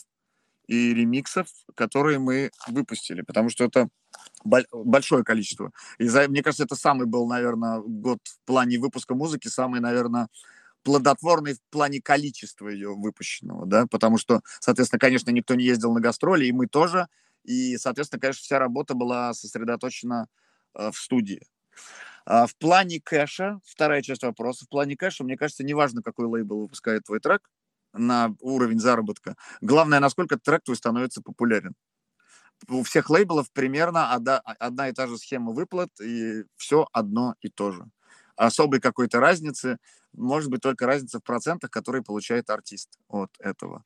[0.67, 3.89] и ремиксов, которые мы выпустили, потому что это
[4.71, 5.71] большое количество.
[5.97, 10.29] И за, мне кажется, это самый был, наверное, год в плане выпуска музыки, самый, наверное,
[10.85, 16.01] плодотворный в плане количества ее выпущенного, да, потому что, соответственно, конечно, никто не ездил на
[16.01, 17.07] гастроли, и мы тоже,
[17.43, 20.27] и, соответственно, конечно, вся работа была сосредоточена
[20.75, 21.41] э, в студии.
[22.25, 26.61] А в плане кэша, вторая часть вопроса, в плане кэша, мне кажется, неважно, какой лейбл
[26.61, 27.49] выпускает твой трек
[27.93, 31.75] на уровень заработка, главное, насколько трек твой становится популярен.
[32.69, 37.49] У всех лейблов примерно одна, одна и та же схема выплат, и все одно и
[37.49, 37.85] то же.
[38.35, 39.77] Особой какой-то разницы
[40.13, 43.83] может быть только разница в процентах, которые получает артист от этого.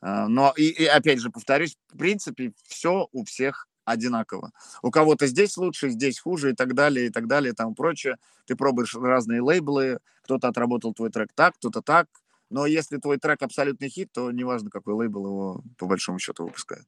[0.00, 4.52] А, но и, и опять же повторюсь, в принципе все у всех одинаково.
[4.82, 8.16] У кого-то здесь лучше, здесь хуже и так далее, и так далее, и тому прочее.
[8.46, 12.08] Ты пробуешь разные лейблы, кто-то отработал твой трек так, кто-то так.
[12.50, 16.84] Но если твой трек абсолютный хит, то неважно, какой лейбл его по большому счету выпускает.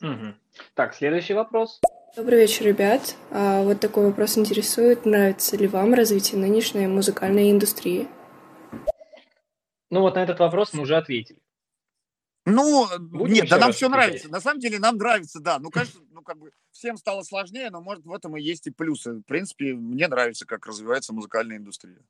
[0.00, 0.34] Угу.
[0.74, 1.80] Так, следующий вопрос.
[2.16, 3.16] Добрый вечер, ребят.
[3.30, 5.04] А, вот такой вопрос интересует.
[5.04, 8.08] Нравится ли вам развитие нынешней музыкальной индустрии?
[9.90, 11.38] Ну вот на этот вопрос мы уже ответили.
[12.44, 14.28] Ну, Будем нет, да нам все нравится.
[14.30, 15.58] На самом деле нам нравится, да.
[15.58, 18.70] Ну, конечно, ну, как бы всем стало сложнее, но, может, в этом и есть и
[18.70, 19.12] плюсы.
[19.12, 22.00] В принципе, мне нравится, как развивается музыкальная индустрия.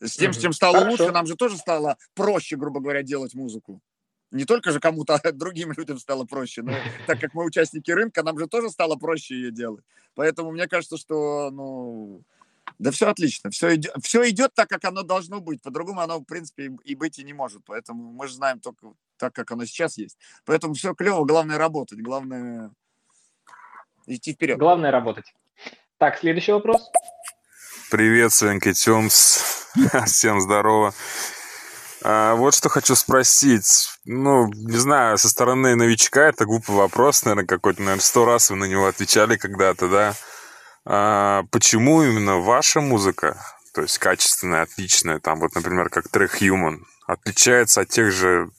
[0.00, 0.90] С тем, с чем стало Хорошо.
[0.90, 3.80] лучше, нам же тоже стало проще, грубо говоря, делать музыку
[4.30, 6.72] не только же кому-то, а другим людям стало проще, но
[7.06, 9.84] так как мы участники рынка, нам же тоже стало проще ее делать.
[10.14, 12.22] Поэтому мне кажется, что, ну,
[12.78, 15.62] да все отлично, все идет, все идет так, как оно должно быть.
[15.62, 17.62] По-другому оно, в принципе, и быть и не может.
[17.66, 20.18] Поэтому мы же знаем только так, как оно сейчас есть.
[20.44, 22.70] Поэтому все клево, главное работать, главное
[24.06, 24.58] идти вперед.
[24.58, 25.34] Главное работать.
[25.98, 26.90] Так, следующий вопрос.
[27.90, 29.70] Привет, Свенки Тёмс.
[30.06, 30.92] Всем здорово.
[32.08, 33.88] А, вот что хочу спросить.
[34.04, 38.54] Ну, не знаю, со стороны новичка это глупый вопрос, наверное, какой-то, наверное, сто раз вы
[38.54, 40.14] на него отвечали когда-то, да?
[40.84, 46.78] А, почему именно ваша музыка, то есть качественная, отличная, там вот, например, как трек Human,
[47.08, 48.50] отличается от тех же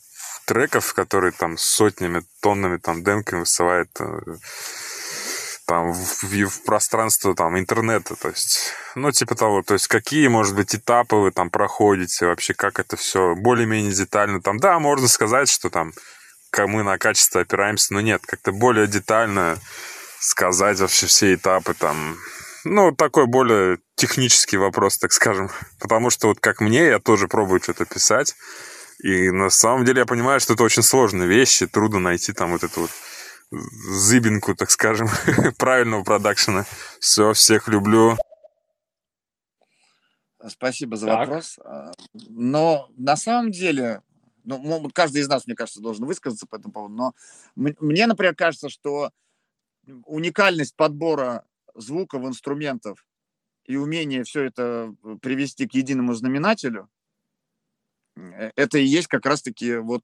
[0.45, 4.19] треков, которые там сотнями, тоннами там демками высылает э,
[5.67, 10.56] там в, в пространство там интернета, то есть, ну, типа того, то есть какие, может
[10.56, 15.49] быть, этапы вы там проходите, вообще как это все более-менее детально, там, да, можно сказать,
[15.49, 15.91] что там
[16.58, 19.60] мы на качество опираемся, но нет, как-то более детально
[20.19, 22.17] сказать вообще все этапы там,
[22.63, 27.62] ну, такой более технический вопрос, так скажем, потому что вот как мне, я тоже пробую
[27.62, 28.36] что-то писать,
[29.03, 32.63] и на самом деле я понимаю, что это очень сложные вещи, трудно найти там вот
[32.63, 32.91] эту вот
[33.51, 35.07] зыбинку, так скажем,
[35.57, 36.65] правильного продакшена.
[36.99, 38.17] Все, всех люблю.
[40.47, 41.19] Спасибо за так.
[41.19, 41.60] вопрос.
[41.63, 44.01] А, но на самом деле,
[44.43, 47.13] ну, каждый из нас, мне кажется, должен высказаться по этому поводу, но
[47.55, 49.12] мне, например, кажется, что
[50.05, 53.05] уникальность подбора звуков, инструментов
[53.65, 56.89] и умение все это привести к единому знаменателю,
[58.15, 60.03] э, это и есть как раз-таки вот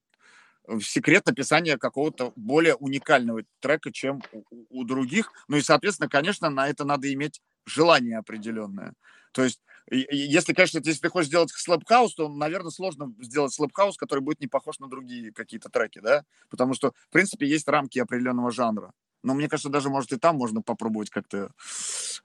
[0.81, 5.31] секрет написания какого-то более уникального трека, чем у, у других.
[5.47, 8.93] Ну и, соответственно, конечно, на это надо иметь желание определенное.
[9.31, 13.71] То есть, если, конечно, если ты хочешь сделать slap house, то, наверное, сложно сделать slap
[13.71, 16.23] house, который будет не похож на другие какие-то треки, да?
[16.49, 18.93] Потому что, в принципе, есть рамки определенного жанра.
[19.23, 21.51] Но мне кажется, даже, может, и там можно попробовать как-то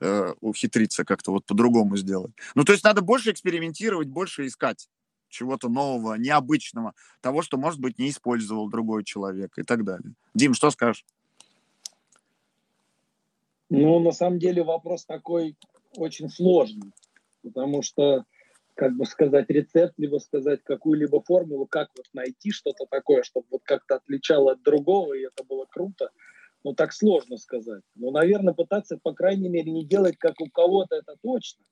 [0.00, 2.32] э, ухитриться, как-то вот по-другому сделать.
[2.54, 4.88] Ну, то есть надо больше экспериментировать, больше искать
[5.28, 10.14] чего-то нового, необычного, того, что, может быть, не использовал другой человек и так далее.
[10.34, 11.04] Дим, что скажешь?
[13.70, 15.56] Ну, на самом деле вопрос такой
[15.96, 16.92] очень сложный,
[17.42, 18.24] потому что,
[18.74, 23.62] как бы сказать рецепт, либо сказать какую-либо формулу, как вот найти что-то такое, чтобы вот
[23.64, 26.10] как-то отличало от другого, и это было круто,
[26.64, 27.82] ну, так сложно сказать.
[27.94, 31.64] Ну, наверное, пытаться, по крайней мере, не делать, как у кого-то, это точно.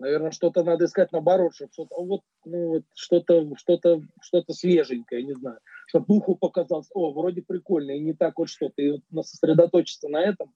[0.00, 5.34] Наверное, что-то надо искать наоборот, чтобы что-то вот, ну, вот что-то, что-то, что-то свеженькое, не
[5.34, 10.08] знаю, чтобы уху показалось, о, вроде прикольно, и не так вот что-то, и вот сосредоточиться
[10.08, 10.52] на этом,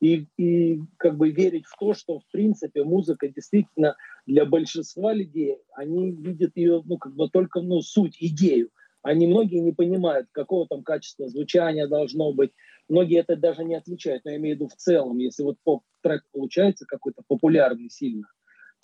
[0.00, 3.96] и, и как бы верить в то, что в принципе музыка действительно
[4.26, 8.70] для большинства людей, они видят ее, ну, как бы только, ну, суть, идею.
[9.02, 12.50] Они многие не понимают, какого там качества звучания должно быть.
[12.88, 16.22] Многие это даже не отвечают, но я имею в виду в целом, если вот поп-трек
[16.32, 18.26] получается какой-то популярный сильно,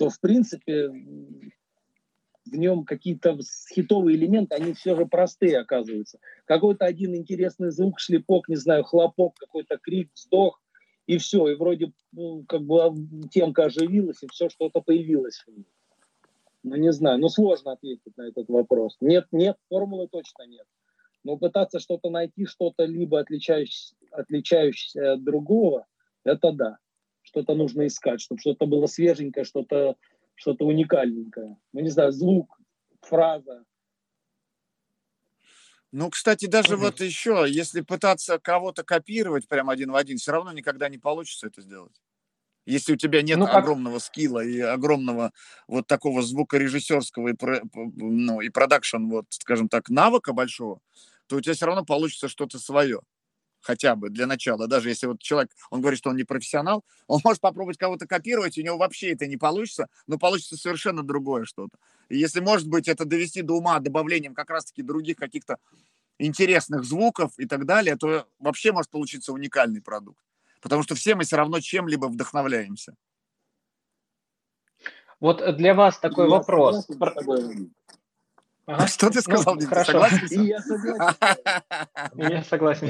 [0.02, 0.88] то в принципе
[2.44, 3.38] в нем какие-то
[3.72, 6.18] хитовые элементы, они все же простые оказываются.
[6.44, 10.60] Какой-то один интересный звук, шлепок, не знаю, хлопок, какой-то крик, вздох,
[11.06, 12.92] и все, и вроде ну, как бы
[13.30, 15.44] темка оживилась, и все что-то появилось.
[16.64, 18.96] Ну, не знаю, ну, сложно ответить на этот вопрос.
[19.00, 20.66] Нет, нет, формулы точно нет.
[21.22, 25.86] Но пытаться что-то найти, что-то либо отличающееся, отличающееся от другого,
[26.24, 26.78] это да
[27.32, 29.96] что-то нужно искать, чтобы что-то было свеженькое, что-то
[30.34, 31.56] что уникальненькое.
[31.72, 32.58] Ну, не знаю, звук,
[33.00, 33.64] фраза.
[35.92, 40.52] Ну, кстати, даже вот еще, если пытаться кого-то копировать прям один в один, все равно
[40.52, 42.00] никогда не получится это сделать.
[42.64, 43.56] Если у тебя нет ну, как...
[43.56, 45.32] огромного скилла и огромного
[45.66, 50.80] вот такого звукорежиссерского и, про, ну, и продакшн, вот, скажем так, навыка большого,
[51.26, 53.00] то у тебя все равно получится что-то свое
[53.62, 57.20] хотя бы для начала, даже если вот человек, он говорит, что он не профессионал, он
[57.24, 61.78] может попробовать кого-то копировать, у него вообще это не получится, но получится совершенно другое что-то.
[62.08, 65.56] И если, может быть, это довести до ума добавлением как раз-таки других каких-то
[66.18, 70.22] интересных звуков и так далее, то вообще может получиться уникальный продукт.
[70.60, 72.94] Потому что все мы все равно чем-либо вдохновляемся.
[75.20, 76.86] Вот для вас такой Я вопрос.
[78.72, 78.86] Ага.
[78.86, 79.56] Что ты сказал?
[79.56, 79.92] Ну, хорошо.
[79.92, 80.42] Согласен?
[80.42, 81.16] И я согласен.
[82.16, 82.88] Я согласен.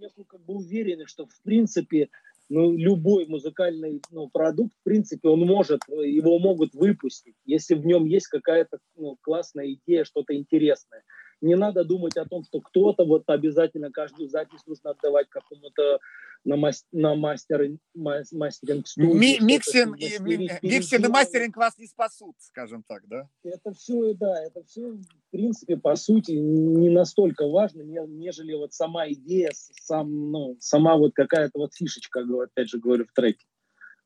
[0.00, 2.08] Я как бы уверен, что в принципе
[2.48, 8.04] ну, любой музыкальный ну, продукт, в принципе, он может, его могут выпустить, если в нем
[8.04, 11.02] есть какая-то ну, классная идея, что-то интересное
[11.40, 16.00] не надо думать о том, что кто-то вот обязательно каждую запись нужно отдавать какому-то
[16.44, 19.14] на, мас, на мастер, мастеринг студию.
[19.14, 20.18] Ми, миксинг, и,
[20.62, 23.28] миксинг и мастеринг вас не спасут, скажем так, да?
[23.42, 29.08] Это все, да, это все, в принципе, по сути, не настолько важно, нежели вот сама
[29.08, 33.46] идея, сам, ну, сама вот какая-то вот фишечка, опять же говорю, в треке.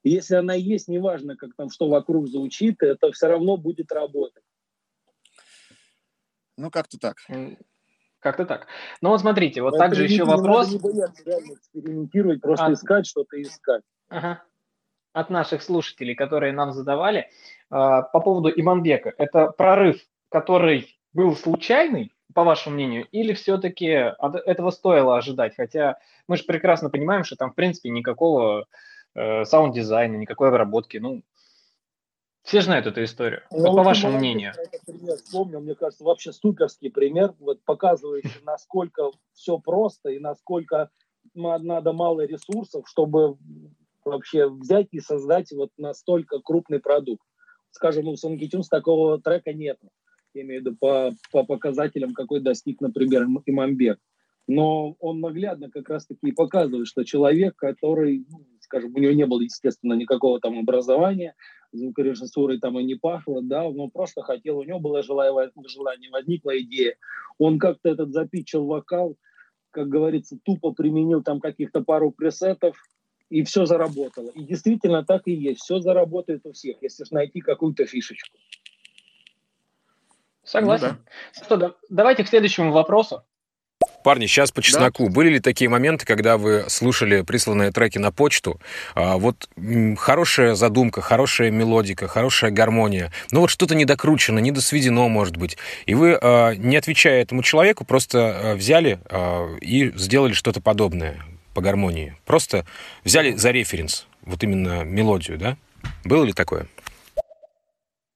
[0.04, 4.44] Если она есть, неважно, как там, что вокруг звучит, это все равно будет работать.
[6.58, 7.16] Ну, как-то так.
[8.20, 8.66] Как-то так.
[9.00, 10.72] Ну вот смотрите, вот также еще вопрос.
[10.72, 12.72] Не бояться реально экспериментировать, просто а...
[12.72, 13.82] искать что-то искать.
[14.10, 14.42] Ага.
[15.12, 17.30] от наших слушателей, которые нам задавали
[17.68, 19.12] по поводу Иманбека.
[19.18, 25.54] Это прорыв, который был случайный, по вашему мнению, или все-таки этого стоило ожидать?
[25.56, 28.66] Хотя мы же прекрасно понимаем, что там, в принципе, никакого
[29.14, 31.22] э, саунд-дизайна, никакой обработки, ну,
[32.48, 33.42] все знают эту историю.
[33.50, 34.54] Ну, вот по вашему мнению.
[34.86, 40.88] Пример вспомнил, мне кажется, вообще суперский пример, вот показывающий, насколько все просто и насколько
[41.34, 43.36] надо мало ресурсов, чтобы
[44.02, 47.22] вообще взять и создать вот настолько крупный продукт.
[47.70, 49.78] Скажем, у Tunes такого трека нет.
[50.32, 53.98] Я имею в виду по, по показателям, какой достиг, например, Иманбек.
[54.46, 59.40] Но он наглядно как раз-таки показывает, что человек, который, ну, скажем, у него не было,
[59.40, 61.34] естественно, никакого там образования,
[61.72, 66.58] звукорежиссурой там и не пахло, да, он просто хотел, у него было желание, желание возникла
[66.60, 66.96] идея.
[67.38, 69.16] Он как-то этот запичил вокал,
[69.70, 72.76] как говорится, тупо применил там каких-то пару пресетов,
[73.30, 74.30] и все заработало.
[74.34, 75.60] И действительно так и есть.
[75.60, 78.36] Все заработает у всех, если найти какую-то фишечку.
[80.42, 80.88] Согласен.
[80.88, 81.44] Ну, да.
[81.44, 83.22] Что, да, давайте к следующему вопросу.
[84.04, 85.06] Парни, сейчас по чесноку.
[85.06, 85.12] Да.
[85.12, 88.60] Были ли такие моменты, когда вы слушали присланные треки на почту?
[88.94, 89.48] А, вот
[89.96, 93.12] хорошая задумка, хорошая мелодика, хорошая гармония.
[93.32, 95.58] Но вот что-то недокручено, недосведено, может быть.
[95.86, 101.22] И вы, а, не отвечая этому человеку, просто а, взяли а, и сделали что-то подобное
[101.54, 102.16] по гармонии.
[102.24, 102.64] Просто
[103.04, 105.56] взяли за референс вот именно мелодию, да?
[106.04, 106.66] Было ли такое?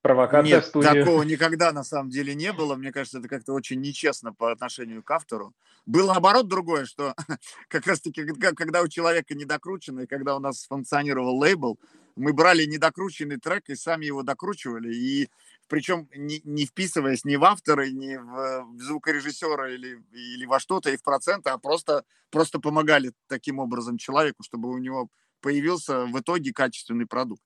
[0.03, 1.05] Провокация Нет, в студию.
[1.05, 2.75] такого никогда на самом деле не было.
[2.75, 5.53] Мне кажется, это как-то очень нечестно по отношению к автору.
[5.85, 7.15] Было наоборот другое, что
[7.69, 11.79] как раз-таки, когда у человека недокручено, и когда у нас функционировал лейбл,
[12.17, 14.93] мы брали недокрученный трек и сами его докручивали.
[14.93, 15.29] И
[15.69, 20.89] причем не, не вписываясь ни в авторы, ни в, в звукорежиссера или, или во что-то,
[20.89, 25.07] и в проценты, а просто, просто помогали таким образом человеку, чтобы у него
[25.39, 27.41] появился в итоге качественный продукт.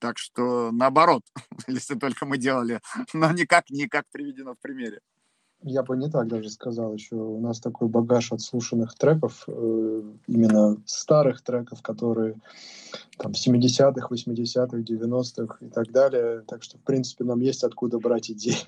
[0.00, 1.22] Так что наоборот,
[1.68, 2.80] если только мы делали,
[3.12, 5.00] но никак, не как приведено в примере.
[5.62, 7.16] Я бы не так даже сказал еще.
[7.16, 12.36] У нас такой багаж отслушанных треков, э, именно старых треков, которые
[13.18, 16.44] там 70-х, 80-х, 90-х и так далее.
[16.48, 18.56] Так что, в принципе, нам есть откуда брать идеи.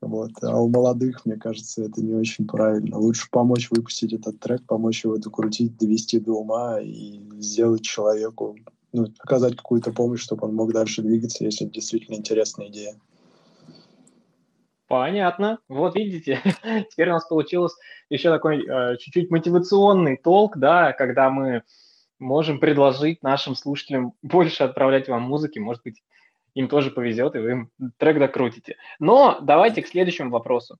[0.00, 0.30] Вот.
[0.42, 2.96] А у молодых, мне кажется, это не очень правильно.
[2.96, 8.56] Лучше помочь выпустить этот трек, помочь его докрутить, довести до ума и сделать человеку
[8.92, 12.94] ну, оказать какую-то помощь, чтобы он мог дальше двигаться, если действительно интересная идея.
[14.88, 15.60] Понятно.
[15.68, 16.40] Вот видите,
[16.90, 17.74] теперь у нас получилось
[18.08, 21.62] еще такой э, чуть-чуть мотивационный толк, да, когда мы
[22.18, 26.02] можем предложить нашим слушателям больше отправлять вам музыки, может быть,
[26.54, 28.76] им тоже повезет, и вы им трек докрутите.
[28.98, 30.76] Но давайте к следующему вопросу.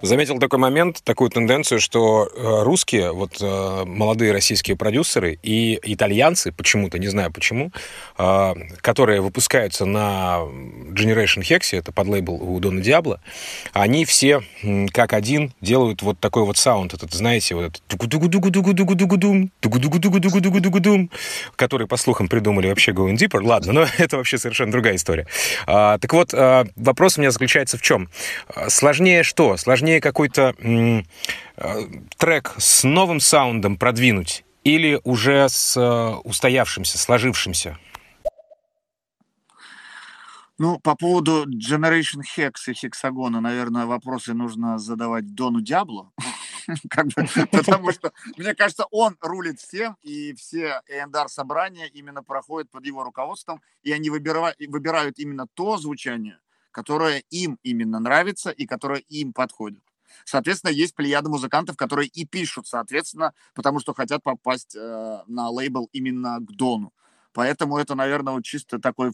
[0.00, 6.52] Заметил такой момент, такую тенденцию, что э, русские, вот э, молодые российские продюсеры и итальянцы,
[6.52, 7.72] почему-то, не знаю почему,
[8.16, 10.42] э, которые выпускаются на
[10.92, 13.20] Generation Hex, это под лейбл у Дона Диабло,
[13.72, 14.42] они все
[14.92, 17.82] как один делают вот такой вот саунд, этот, знаете, вот этот
[21.56, 23.42] который, по слухам, придумали вообще Going Deeper.
[23.42, 25.26] Ладно, но это вообще совершенно другая история.
[25.66, 26.32] Так вот,
[26.76, 28.10] вопрос у меня заключается в чем?
[28.68, 29.56] Сложнее что?
[29.56, 31.02] Сложнее сложнее какой-то э,
[32.16, 37.78] трек с новым саундом продвинуть или уже с э, устоявшимся, сложившимся?
[40.58, 46.10] Ну, по поводу Generation Hex и Хексагона, наверное, вопросы нужно задавать Дону Диабло.
[47.52, 53.04] потому что, мне кажется, он рулит всем, и все A&R собрания именно проходят под его
[53.04, 59.82] руководством, и они выбирают именно то звучание, которое им именно нравится и которое им подходит.
[60.24, 65.88] Соответственно, есть плеяда музыкантов, которые и пишут, соответственно, потому что хотят попасть э, на лейбл
[65.92, 66.92] именно к Дону.
[67.32, 69.12] Поэтому это, наверное, вот чисто такой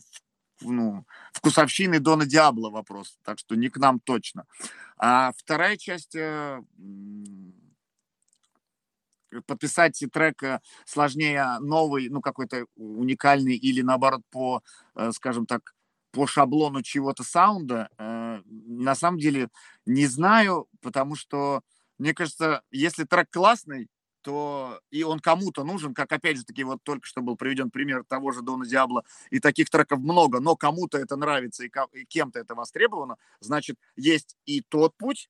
[0.60, 4.46] ну, вкусовщины Дона Диабло вопрос, так что не к нам точно.
[4.96, 6.62] А вторая часть э,
[9.46, 14.62] подписать трек э, сложнее новый, ну, какой-то уникальный или, наоборот, по,
[14.94, 15.73] э, скажем так,
[16.14, 19.48] по шаблону чего-то саунда, э, на самом деле
[19.84, 21.60] не знаю, потому что,
[21.98, 23.88] мне кажется, если трек классный,
[24.22, 28.04] то и он кому-то нужен, как опять же таки вот только что был приведен пример
[28.08, 32.38] того же Дона Диабло, и таких треков много, но кому-то это нравится и, и кем-то
[32.38, 35.28] это востребовано, значит, есть и тот путь,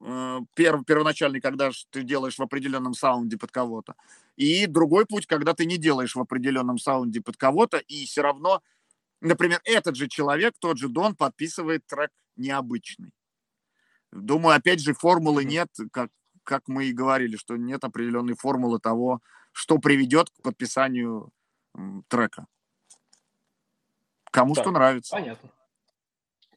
[0.00, 3.94] э, перв, первоначальный, когда ты делаешь в определенном саунде под кого-то,
[4.36, 8.62] и другой путь, когда ты не делаешь в определенном саунде под кого-то, и все равно
[9.20, 13.12] Например, этот же человек, тот же Дон, подписывает трек необычный.
[14.12, 16.10] Думаю, опять же, формулы нет, как,
[16.44, 19.20] как мы и говорили, что нет определенной формулы того,
[19.52, 21.30] что приведет к подписанию
[22.08, 22.46] трека.
[24.30, 25.16] Кому Так, что нравится.
[25.16, 25.50] Понятно.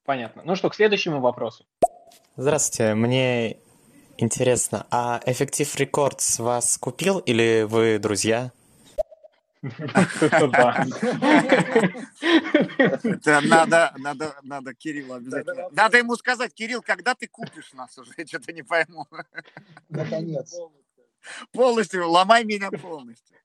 [0.04, 0.42] Понятно.
[0.46, 1.66] Ну что, к следующему вопросу.
[2.36, 3.58] Здравствуйте, мне
[4.18, 8.52] интересно, а Effective Records вас купил или вы друзья?
[13.04, 15.70] Это надо, надо, надо Кириллу обязательно.
[15.72, 18.12] Надо ему сказать, Кирилл, когда ты купишь нас уже?
[18.18, 19.08] Я что-то не пойму.
[19.90, 20.56] Наконец.
[21.52, 23.38] Полностью, ломай меня полностью.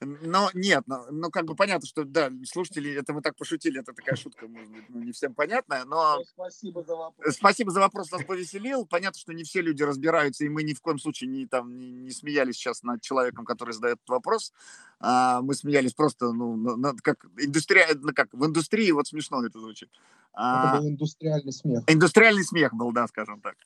[0.00, 3.94] Но нет, ну, ну, как бы понятно, что да, слушатели, это мы так пошутили, это
[3.94, 7.34] такая шутка, может быть, ну, не всем понятная, но Ну, Спасибо за вопрос.
[7.34, 8.84] спасибо за вопрос, нас повеселил.
[8.84, 11.90] Понятно, что не все люди разбираются, и мы ни в коем случае не, там, не,
[11.90, 14.52] не смеялись сейчас над человеком, который задает этот вопрос.
[15.00, 19.42] А, мы смеялись просто, ну, на- на- как, индустрия, ну, как в индустрии, вот смешно
[19.46, 19.88] это звучит.
[20.34, 21.84] А, Это был индустриальный смех.
[21.86, 23.56] Индустриальный смех был, да, скажем так.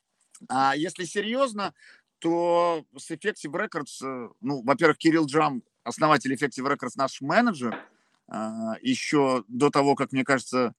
[0.48, 1.74] А если серьезно,
[2.20, 7.76] то с Effective Records, э, ну, во-первых, Кирилл Джам, основатель Effective Records, наш менеджер,
[8.28, 10.74] а, еще до того, как, мне кажется,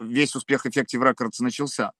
[0.00, 1.92] весь успех Effective Records начался.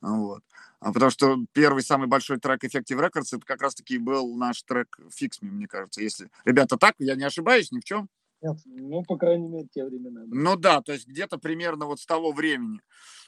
[0.00, 0.42] Вот.
[0.80, 4.98] А потому что первый самый большой трек Effective Records это как раз-таки был наш трек
[5.08, 6.02] Fix Me, мне кажется.
[6.02, 8.08] Если ребята так, я не ошибаюсь ни в чем.
[8.66, 10.22] Ну, по крайней мере, те времена.
[10.26, 12.80] Ну да, то есть где-то примерно вот с того времени.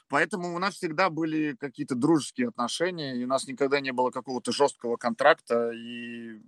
[0.09, 4.51] Поэтому у нас всегда были какие-то дружеские отношения, и у нас никогда не было какого-то
[4.51, 5.71] жесткого контракта.
[5.71, 6.41] И...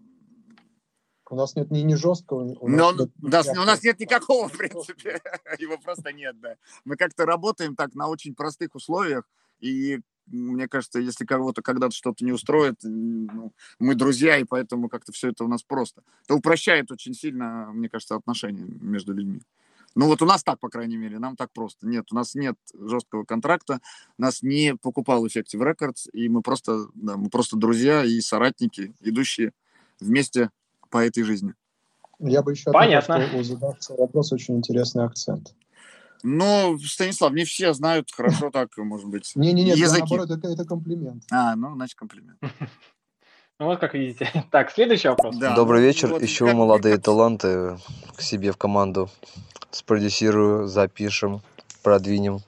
[1.29, 3.63] У нас нет ни, ни жесткого, у Но, нас нет у, нас, мягкого.
[3.63, 5.21] у нас нет никакого, в принципе.
[5.59, 6.55] Его просто нет, да.
[6.85, 9.99] Мы как-то работаем так на очень простых условиях, и
[10.31, 15.29] мне кажется, если кого-то когда-то что-то не устроит, ну, мы друзья, и поэтому как-то все
[15.29, 16.03] это у нас просто.
[16.25, 19.41] Это упрощает очень сильно, мне кажется, отношения между людьми.
[19.95, 21.87] Ну вот у нас так, по крайней мере, нам так просто.
[21.87, 23.79] Нет, у нас нет жесткого контракта,
[24.17, 29.51] нас не покупал Effective Records, и мы просто, да, мы просто друзья и соратники, идущие
[29.99, 30.51] вместе
[30.89, 31.53] по этой жизни.
[32.19, 33.15] Я бы еще Понятно.
[33.15, 35.55] отметил, что у задавшего вопрос очень интересный акцент.
[36.23, 41.23] Ну, Станислав, не все знают хорошо так, может быть, Не-не-не, наоборот, это, это комплимент.
[41.31, 42.37] А, ну, значит, комплимент.
[43.59, 44.31] Ну вот как видите.
[44.51, 45.35] Так, следующий вопрос.
[45.35, 46.07] Да, Добрый вечер.
[46.07, 47.77] вот Ищу как- молодые таланты
[48.15, 49.09] к себе в команду.
[49.71, 51.41] Спродюсирую, запишем,
[51.83, 52.39] продвинем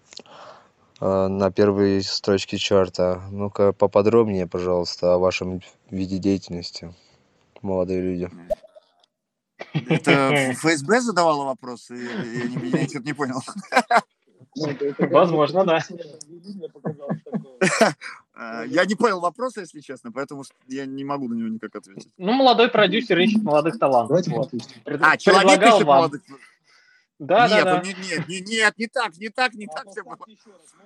[1.02, 3.22] э, на первые строчки чарта.
[3.30, 5.60] Ну-ка поподробнее, пожалуйста, о вашем
[5.90, 6.94] виде деятельности,
[7.62, 8.30] молодые люди.
[9.74, 11.96] Это ФСБ задавала вопросы?
[11.96, 13.42] Я, не, я что-то не понял.
[14.56, 14.68] Ну,
[15.10, 15.80] Возможно, да.
[18.34, 22.10] А, Я не понял вопроса, если честно, поэтому я не могу на него никак ответить.
[22.18, 24.26] Ну, молодой продюсер ищет молодых талантов.
[24.26, 24.50] Давайте Вот.
[25.02, 25.98] А, человек ищет вам.
[25.98, 26.22] молодых?
[27.20, 29.90] Да, нет, да, он не- нет, не- нет, не так, не так, не А так
[29.92, 30.18] все было.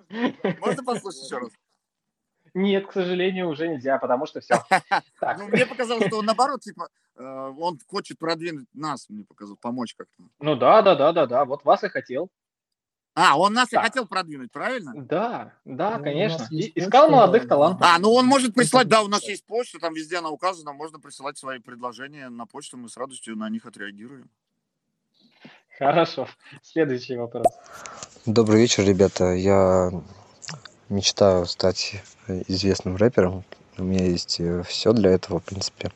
[0.59, 0.83] можно?
[0.83, 1.49] Послушать еще раз?
[2.53, 4.61] Нет, к сожалению, уже нельзя, потому что все.
[5.37, 10.23] Ну, мне показалось, что он наоборот, типа, он хочет продвинуть нас, мне показалось, помочь как-то.
[10.39, 12.29] ну да, да, да, да, да, вот вас и хотел.
[13.17, 13.85] А, он нас и Так.
[13.85, 14.91] хотел продвинуть, правильно?
[14.93, 16.45] Да, да, Ну, конечно.
[16.51, 17.87] И- Искал почта, молодых талантов.
[17.89, 20.99] А, ну он может прислать, да, у нас есть почта, там везде она указана, можно
[20.99, 24.29] присылать свои предложения на почту, мы с радостью на них отреагируем.
[25.77, 26.27] Хорошо.
[26.61, 27.45] Следующий вопрос.
[28.25, 29.33] Добрый вечер, ребята.
[29.33, 29.91] Я
[30.89, 33.43] мечтаю стать известным рэпером.
[33.77, 35.91] У меня есть все для этого, в принципе.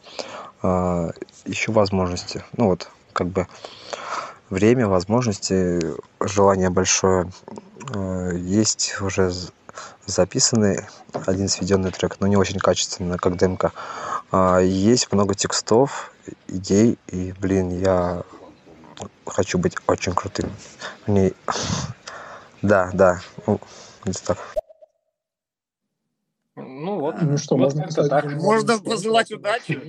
[0.62, 1.12] А,
[1.46, 2.44] Ищу возможности.
[2.58, 3.48] Ну вот, как бы
[4.50, 5.80] время, возможности,
[6.20, 7.32] желание большое.
[7.94, 9.32] А, Есть уже
[10.06, 10.86] записанный
[11.26, 13.72] один сведенный трек, но не очень качественный, как демка.
[14.32, 16.12] А, Есть много текстов,
[16.48, 18.24] идей, и, блин, я
[19.26, 20.52] хочу быть очень крутым.
[21.08, 21.34] Мне...
[22.62, 23.58] Да, да, ну,
[24.26, 24.38] так.
[26.68, 27.16] Ну вот.
[27.22, 28.26] Ну что, вот можно писать так.
[28.34, 29.80] Можно пожелать удачи.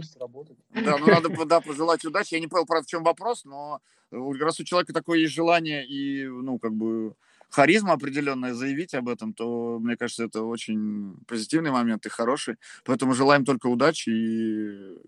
[0.74, 2.34] Да, ну надо да, пожелать удачи.
[2.34, 5.86] Я не понял, правда, в чем вопрос, но э, раз у человека такое есть желание
[5.86, 7.14] и, ну, как бы,
[7.50, 12.56] харизма определенная заявить об этом, то, мне кажется, это очень позитивный момент и хороший.
[12.84, 14.98] Поэтому желаем только удачи и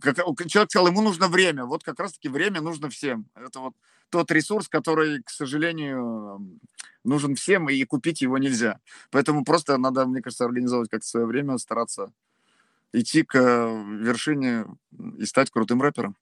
[0.00, 0.16] как,
[0.48, 1.64] человек сказал, ему нужно время.
[1.64, 3.26] Вот как раз-таки время нужно всем.
[3.34, 3.74] Это вот
[4.10, 6.58] тот ресурс, который, к сожалению,
[7.04, 8.78] нужен всем, и купить его нельзя.
[9.10, 12.12] Поэтому просто надо, мне кажется, организовывать как-то свое время, стараться
[12.92, 14.66] идти к э, вершине
[15.18, 16.16] и стать крутым рэпером.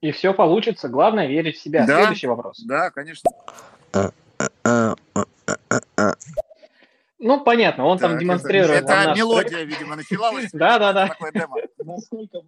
[0.00, 0.88] И все получится.
[0.88, 1.86] Главное верить в себя.
[1.86, 2.00] Да.
[2.00, 2.62] Следующий вопрос.
[2.64, 3.30] Да, конечно.
[7.26, 9.68] Ну, понятно, он там Так, демонстрирует Это, это наш мелодия, трек.
[9.68, 10.48] видимо, началась.
[10.52, 11.08] Да, да, да.
[11.08, 12.40] Насколько вы, насколько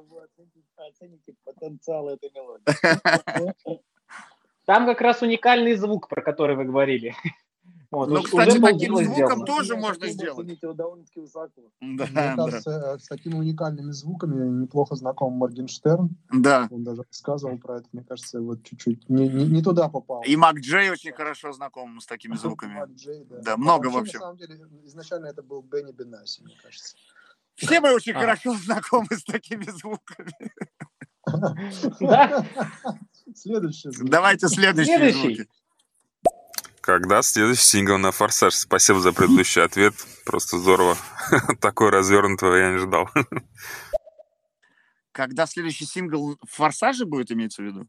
[0.00, 0.22] вы
[0.76, 2.64] оцените потенциал этой мелодии?
[4.66, 7.14] Там как раз уникальный звук, про который вы говорили.
[7.92, 9.44] Вот, ну, кстати, таким звуком сделано.
[9.44, 10.60] тоже можно сделать.
[10.62, 11.70] Довольно-таки высоко.
[11.82, 12.98] Да, Мне кажется, да.
[12.98, 16.08] с такими уникальными звуками неплохо знаком Моргенштерн.
[16.32, 16.68] Да.
[16.70, 17.88] Он даже рассказывал про это.
[17.92, 20.22] Мне кажется, вот чуть-чуть не, не, не туда попал.
[20.22, 22.72] И Мак Джей очень хорошо знаком с такими звуками.
[22.72, 23.40] Мак Джей, да.
[23.42, 24.16] Да, много вообще.
[24.16, 26.96] На самом деле, изначально это был Бенни Бенаси, мне кажется.
[27.56, 28.20] Все мы очень а.
[28.20, 30.32] хорошо знакомы с такими звуками.
[32.00, 32.44] Да?
[33.34, 33.90] Следующий.
[34.02, 35.46] Давайте следующие звуки.
[36.82, 38.54] Когда следующий сингл на «Форсаж»?
[38.56, 39.94] Спасибо за предыдущий ответ.
[40.26, 40.96] Просто здорово.
[41.60, 43.08] Такой развернутого я не ждал.
[45.12, 47.86] Когда следующий сингл «Форсажа» будет, имеется в виду?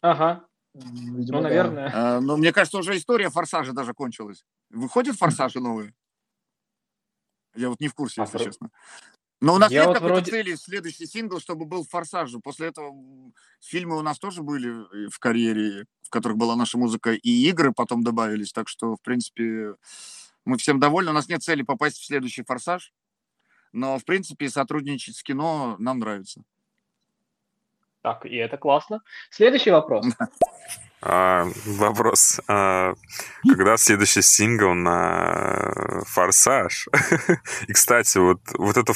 [0.00, 0.46] Ага.
[0.74, 1.90] Видимо, ну, наверное.
[1.90, 2.16] Да.
[2.16, 4.44] А, ну, мне кажется, уже история «Форсажа» даже кончилась.
[4.70, 5.92] Выходят «Форсажи» новые?
[7.56, 8.70] Я вот не в курсе, если честно.
[9.40, 10.30] Но у нас я нет вот какой-то вроде...
[10.30, 12.32] цели следующий сингл, чтобы был «Форсаж».
[12.42, 12.94] После этого
[13.60, 18.02] фильмы у нас тоже были в карьере, в которых была наша музыка, и игры потом
[18.02, 18.52] добавились.
[18.52, 19.74] Так что, в принципе,
[20.46, 21.10] мы всем довольны.
[21.10, 22.92] У нас нет цели попасть в следующий «Форсаж».
[23.72, 26.42] Но, в принципе, сотрудничать с кино нам нравится.
[28.00, 29.02] Так, и это классно.
[29.30, 30.06] Следующий вопрос.
[31.02, 32.40] А, вопрос.
[32.48, 32.94] А,
[33.46, 36.88] когда следующий сингл на «Форсаж»?
[37.68, 38.92] И, кстати, вот, вот это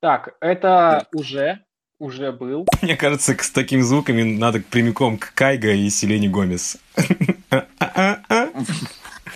[0.00, 1.64] так, это уже,
[1.98, 2.66] уже был.
[2.82, 6.78] Мне кажется, с такими звуками надо прямиком к Кайга и Селене Гомес.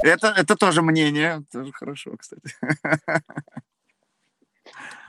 [0.05, 2.55] Это, это тоже мнение, тоже хорошо, кстати.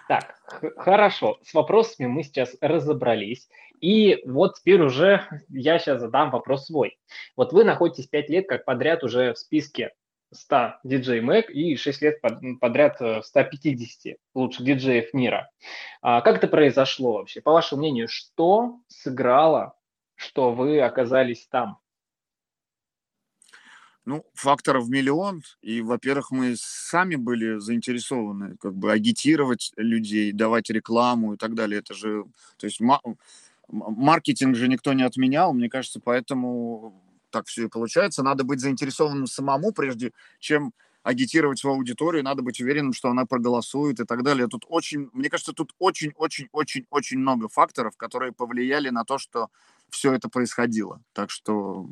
[0.09, 0.35] Так,
[0.77, 3.47] хорошо, с вопросами мы сейчас разобрались.
[3.79, 6.99] И вот теперь уже я сейчас задам вопрос свой.
[7.37, 9.93] Вот вы находитесь 5 лет как подряд уже в списке
[10.33, 12.21] 100 диджей Мэг и 6 лет
[12.59, 15.49] подряд 150 э, лучших диджеев мира.
[16.01, 17.41] А как это произошло вообще?
[17.41, 19.75] По вашему мнению, что сыграло,
[20.15, 21.77] что вы оказались там?
[24.05, 25.43] Ну, факторов миллион.
[25.61, 31.79] И, во-первых, мы сами были заинтересованы как бы агитировать людей, давать рекламу и так далее.
[31.79, 32.25] Это же,
[32.57, 32.81] то есть
[33.69, 37.01] маркетинг же никто не отменял, мне кажется, поэтому
[37.33, 38.23] так все и получается.
[38.23, 40.71] Надо быть заинтересованным самому, прежде чем
[41.01, 44.47] агитировать свою аудиторию, надо быть уверенным, что она проголосует и так далее.
[44.47, 49.49] Тут очень, мне кажется, тут очень-очень-очень-очень много факторов, которые повлияли на то, что
[49.89, 51.01] все это происходило.
[51.11, 51.85] Так что,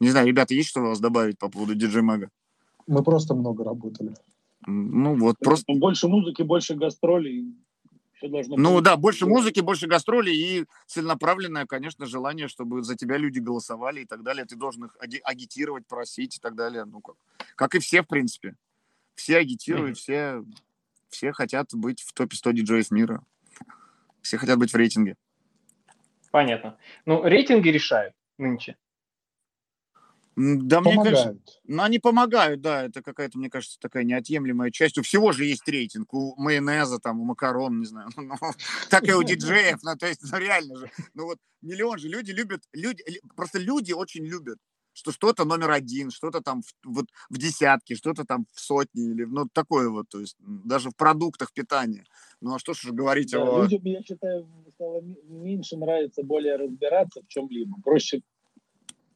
[0.00, 2.30] не знаю, ребята, есть что у вас добавить по поводу диджей Мага?
[2.86, 4.14] Мы просто много работали.
[4.66, 5.72] Ну вот, просто...
[5.74, 7.54] Больше музыки, больше гастролей,
[8.20, 8.84] все должно ну быть.
[8.84, 14.04] да, больше музыки, больше гастролей и целенаправленное, конечно, желание, чтобы за тебя люди голосовали и
[14.04, 14.44] так далее.
[14.44, 16.84] Ты должен их агитировать, просить и так далее.
[16.84, 17.16] Ну как,
[17.56, 18.56] как и все, в принципе.
[19.14, 20.00] Все агитируют, mm-hmm.
[20.00, 20.44] все,
[21.08, 23.22] все хотят быть в топе 100 диджеев мира.
[24.20, 25.16] Все хотят быть в рейтинге.
[26.30, 26.76] Понятно.
[27.06, 28.76] Ну, рейтинги решают нынче.
[30.36, 30.84] Да, помогают.
[30.84, 34.96] мне кажется, ну, они помогают, да, это какая-то, мне кажется, такая неотъемлемая часть.
[34.96, 38.36] У всего же есть рейтинг, у майонеза, там, у макарон, не знаю, ну,
[38.88, 42.30] так и у диджеев, ну, то есть, ну, реально же, ну, вот, миллион же, люди
[42.30, 43.02] любят, люди,
[43.34, 44.58] просто люди очень любят,
[44.92, 49.24] что что-то номер один, что-то там в, вот в десятке, что-то там в сотне, или,
[49.24, 52.04] ну, такое вот, то есть, даже в продуктах питания.
[52.40, 53.62] Ну, а что же говорить да, о...
[53.62, 58.22] Людям, я считаю, стало меньше нравится более разбираться в чем-либо, проще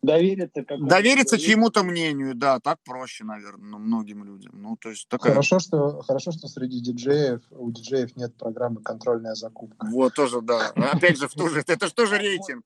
[0.04, 4.52] Довериться как Довериться чьему-то мнению, да, так проще, наверное, ну, многим людям.
[4.60, 5.32] Ну, то есть такая...
[5.32, 9.86] Хорошо, что, хорошо, что среди диджеев, у диджеев нет программы «Контрольная закупка».
[9.86, 10.70] Вот, тоже, да.
[10.70, 12.64] Опять же, в ту же, это же тоже рейтинг.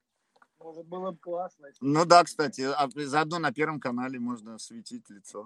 [0.60, 1.68] Может, было бы классно.
[1.80, 5.44] Ну да, кстати, а заодно на Первом канале можно светить лицо.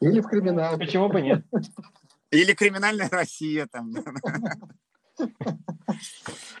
[0.00, 0.78] Или в криминал.
[0.78, 1.44] Почему бы нет?
[2.30, 3.94] Или криминальная Россия там.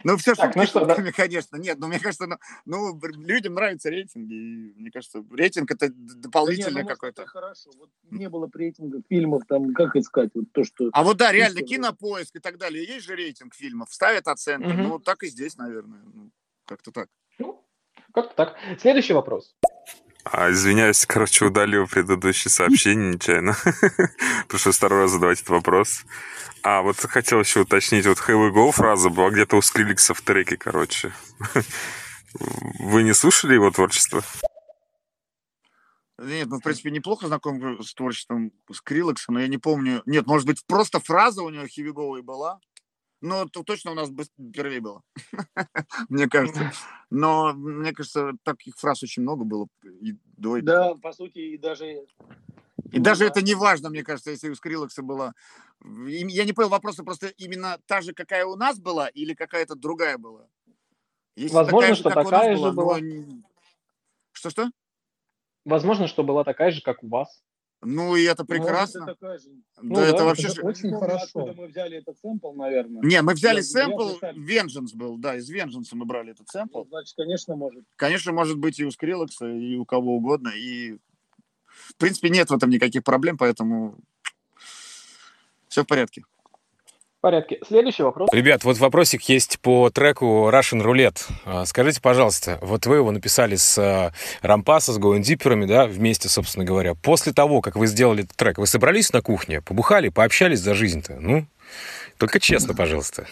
[0.04, 1.12] Ну, все так, шутки ну что, шутками, да?
[1.12, 1.56] конечно.
[1.56, 4.34] Нет, ну, мне кажется, ну, ну, людям нравятся рейтинги.
[4.34, 7.26] И, мне кажется, рейтинг это дополнительное да какое-то.
[7.26, 7.70] Хорошо.
[7.78, 10.90] Вот не было рейтинга фильмов, там, как искать вот то, что...
[10.92, 12.84] А вот да, реально, кинопоиск и так далее.
[12.84, 14.66] Есть же рейтинг фильмов, ставят оценки.
[14.66, 14.82] Угу.
[14.82, 16.00] Ну, так и здесь, наверное.
[16.14, 16.30] Ну,
[16.64, 17.08] как-то так.
[17.38, 17.64] Ну,
[18.12, 18.56] как-то так.
[18.80, 19.54] Следующий вопрос.
[20.24, 23.56] А, извиняюсь, короче, удалил предыдущее сообщение нечаянно.
[24.48, 26.04] Пришлось второй раз задавать этот вопрос.
[26.62, 30.56] А, вот хотел еще уточнить, вот Here go фраза была где-то у Скриликса в треке,
[30.56, 31.12] короче.
[32.78, 34.22] Вы не слушали его творчество?
[36.18, 40.02] Нет, ну, в принципе, неплохо знаком с творчеством Скриллекса, но я не помню.
[40.04, 42.58] Нет, может быть, просто фраза у него хивиговая была.
[43.20, 45.02] Но то точно у нас впервые было,
[46.08, 46.72] мне кажется.
[47.10, 52.06] Но, мне кажется, таких фраз очень много было и до Да, по сути, и даже...
[52.92, 55.34] И даже это не важно, мне кажется, если у Скриллекса была...
[55.84, 60.16] Я не понял вопроса, просто именно та же, какая у нас была, или какая-то другая
[60.16, 60.46] была?
[61.34, 62.98] Если Возможно, такая, что такая же была.
[64.32, 64.70] Что-что?
[65.64, 67.42] Возможно, что была такая же, как у вас.
[67.80, 69.00] Ну, и это прекрасно.
[69.02, 69.50] Может, это же...
[69.50, 70.48] Да, Ну это да, вообще...
[70.48, 71.24] это очень помню, хорошо.
[71.24, 73.02] откуда мы взяли этот сэмпл, наверное.
[73.02, 74.18] Не, мы взяли Я- сэмпл.
[74.36, 76.78] Vengeance был, да, из Vengeance мы брали этот сэмпл.
[76.80, 77.84] Ну, значит, конечно, может.
[77.94, 80.48] Конечно, может быть и у Скриллекса, и у кого угодно.
[80.56, 80.98] И,
[81.68, 83.96] в принципе, нет в этом никаких проблем, поэтому
[85.68, 86.24] все в порядке.
[87.20, 87.58] Порядке.
[87.66, 88.28] Следующий вопрос.
[88.32, 91.20] Ребят, вот вопросик есть по треку Russian Roulette.
[91.44, 96.64] А, Скажите, пожалуйста, вот вы его написали с а, Рампаса, с Deeper'ами, да, вместе, собственно
[96.64, 96.94] говоря.
[96.94, 101.16] После того, как вы сделали этот трек, вы собрались на кухне, побухали, пообщались за жизнь-то?
[101.18, 101.46] Ну,
[102.18, 103.26] только честно, пожалуйста.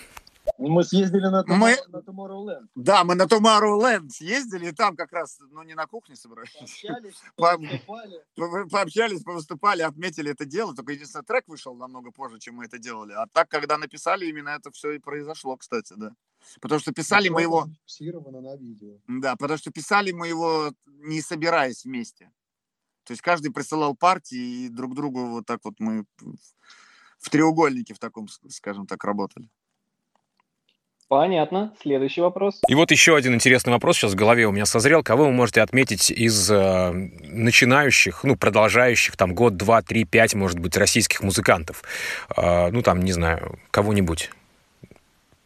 [0.58, 2.68] Мы съездили на, Мы- Tomorrow- на Tomorrowland.
[2.74, 6.56] Да, мы на Tomorrowland съездили, и там как раз, ну, не на кухне собрались.
[6.60, 8.22] Общались, По- выступали.
[8.34, 10.74] По- Пообщались, повыступали, отметили это дело.
[10.74, 13.12] Только единственное, трек вышел намного позже, чем мы это делали.
[13.12, 16.12] А так, когда написали, именно это все и произошло, кстати, да.
[16.60, 17.66] Потому что писали мы его...
[17.66, 18.98] На видео.
[19.08, 22.30] Да, потому что писали мы его не собираясь вместе.
[23.04, 26.04] То есть каждый присылал партии, и друг другу вот так вот мы
[27.18, 29.48] в треугольнике в таком, скажем так, работали.
[31.08, 31.72] Понятно.
[31.80, 32.60] Следующий вопрос.
[32.66, 35.04] И вот еще один интересный вопрос сейчас в голове у меня созрел.
[35.04, 40.58] Кого вы можете отметить из э, начинающих, ну, продолжающих там год, два, три, пять, может
[40.58, 41.84] быть, российских музыкантов?
[42.36, 44.30] Э, ну, там, не знаю, кого-нибудь.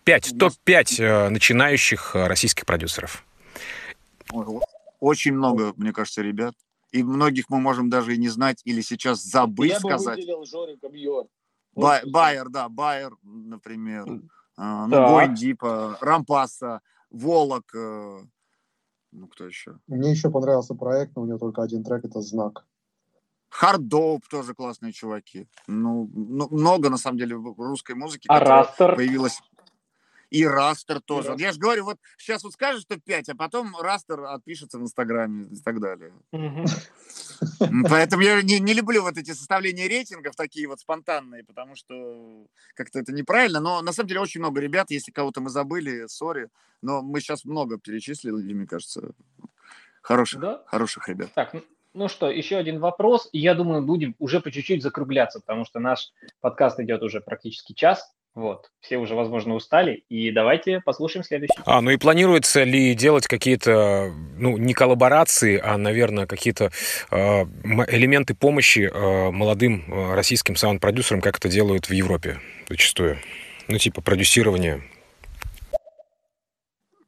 [0.05, 3.23] Пять, топ-5 э, начинающих э, российских продюсеров.
[4.99, 6.55] Очень много, мне кажется, ребят.
[6.91, 10.17] И многих мы можем даже и не знать или сейчас забыть Я бы сказать.
[10.17, 11.27] выделил Жорика Бьор.
[11.75, 14.07] Ба- Байер, да, Байер, например.
[14.57, 15.09] А, Ну, Так.
[15.09, 16.81] Гойндипа, Рампаса,
[17.11, 17.75] Волок.
[17.75, 18.21] э,
[19.13, 19.79] Ну, кто еще?
[19.89, 22.65] Мне еще понравился проект, но у него только один трек, это «Знак».
[23.49, 25.49] Хардоп тоже классные чуваки.
[25.67, 28.95] Ну, ну, много, на самом деле, в русской музыки, А которая Rasster?
[28.95, 29.41] появилась.
[30.31, 31.31] И Rasster тоже.
[31.31, 31.47] Rasster.
[31.47, 35.45] Я же говорю, вот сейчас вот скажешь, что 5, а потом Rasster отпишется в Инстаграме
[35.45, 36.13] и так далее.
[36.33, 36.65] М,
[37.89, 42.99] Поэтому я не, не люблю вот эти составления рейтингов такие вот спонтанные, потому что как-то
[43.01, 43.61] это неправильно.
[43.61, 46.49] Но на самом деле очень много ребят, если кого-то мы забыли, sorry,
[46.83, 49.13] но мы сейчас много перечислили, мне кажется,
[50.03, 50.63] хороших, Да?
[50.67, 51.31] хороших ребят.
[51.35, 51.55] Так,
[51.93, 53.29] ну- что, еще один вопрос.
[53.33, 58.13] Я думаю, будем уже по чуть-чуть закругляться, потому что наш подкаст идет уже практически час.
[58.35, 58.71] Вот.
[58.81, 60.05] Все уже, возможно, устали.
[60.09, 61.53] И давайте послушаем следующий.
[61.65, 66.71] А, ну и планируется ли делать какие-то, ну, не коллаборации, а, наверное, какие-то
[67.11, 67.17] э,
[67.89, 73.19] элементы помощи э, молодым э, российским саунд-продюсерам, как это делают в Европе зачастую?
[73.67, 74.83] Ну, типа продюсирование.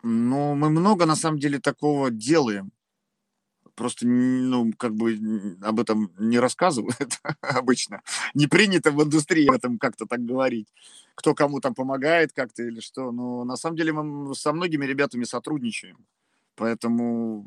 [0.03, 2.73] Ну, мы много, на самом деле, такого делаем.
[3.75, 8.03] Просто, ну, как бы об этом не рассказывают обычно.
[8.35, 10.69] Не принято в индустрии об этом как-то так говорить.
[11.15, 13.13] Кто кому там помогает как-то или что.
[13.13, 15.97] Но на самом деле мы со многими ребятами сотрудничаем.
[16.55, 17.45] Поэтому,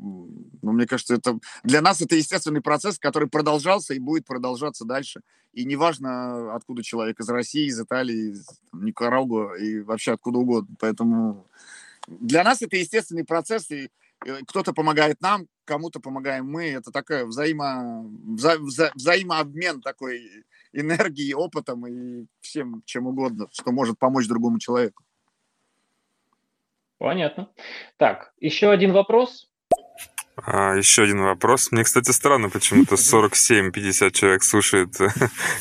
[0.62, 5.20] ну, мне кажется, это для нас это естественный процесс, который продолжался и будет продолжаться дальше.
[5.52, 10.74] И неважно, откуда человек, из России, из Италии, из Никарагуа и вообще откуда угодно.
[10.80, 11.46] Поэтому
[12.08, 13.90] для нас это естественный процесс, и
[14.48, 16.70] кто-то помогает нам, кому-то помогаем мы.
[16.70, 18.04] Это такой взаимо,
[18.36, 25.02] вза- вза- взаимообмен такой энергией, опытом и всем чем угодно, что может помочь другому человеку.
[26.98, 27.50] Понятно.
[27.98, 29.45] Так, еще один вопрос.
[30.44, 31.72] А, еще один вопрос.
[31.72, 35.08] Мне, кстати, странно, почему-то 47-50 человек слушает э,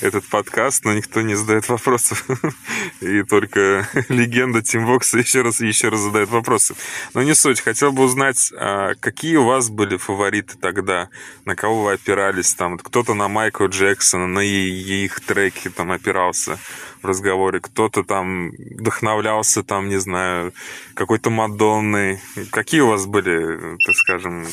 [0.02, 2.26] этот подкаст, но никто не задает вопросов.
[3.02, 6.76] И только легенда Тимбокса еще раз и еще раз задает вопросы.
[7.14, 7.62] Но не суть.
[7.62, 11.10] Хотел бы узнать, а, какие у вас были фавориты тогда?
[11.46, 12.54] На кого вы опирались?
[12.54, 16.60] Там кто-то на Майкла Джексона, на их треки там опирался
[17.06, 17.60] в разговоре.
[17.60, 20.53] Кто-то там вдохновлялся, там, не знаю,
[20.95, 22.20] какой-то Мадонной.
[22.51, 24.45] Какие у вас были, так скажем,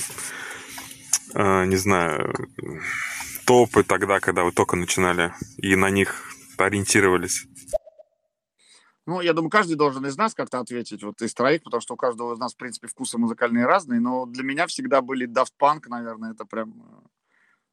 [1.34, 2.34] э, не знаю,
[3.46, 6.22] топы тогда, когда вы только начинали и на них
[6.59, 7.46] ориентировались?
[9.07, 11.96] Ну, я думаю, каждый должен из нас как-то ответить, вот из троих, потому что у
[11.96, 15.88] каждого из нас, в принципе, вкусы музыкальные разные, но для меня всегда были Daft Punk,
[15.88, 16.72] наверное, это прям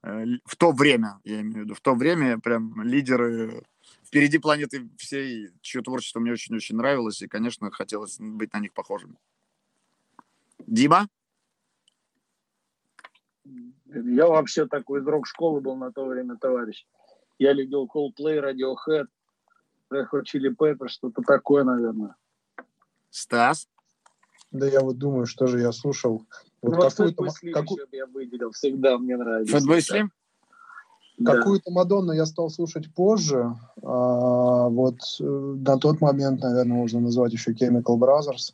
[0.02, 3.64] э, в то время, я имею в виду, в то время прям лидеры
[4.04, 9.18] впереди планеты всей, чье творчество мне очень-очень нравилось, и, конечно, хотелось быть на них похожим.
[10.66, 11.08] Дима?
[13.86, 16.86] Я вообще такой из рок-школы был на то время, товарищ.
[17.40, 19.08] Я любил Coldplay, Radiohead,
[19.92, 22.16] Red Hot Chili Peppers, что-то такое, наверное.
[23.10, 23.68] Стас?
[24.52, 26.26] Да я вот думаю, что же я слушал.
[26.62, 29.58] Вот ну, какую-то, Fatboy ма- Slim каку- еще бы я выделил, всегда мне нравится.
[29.58, 30.10] Slim?
[31.26, 33.56] Какую-то Мадонну я стал слушать позже.
[33.84, 38.54] А, вот э, на тот момент, наверное, можно назвать еще Chemical Brothers.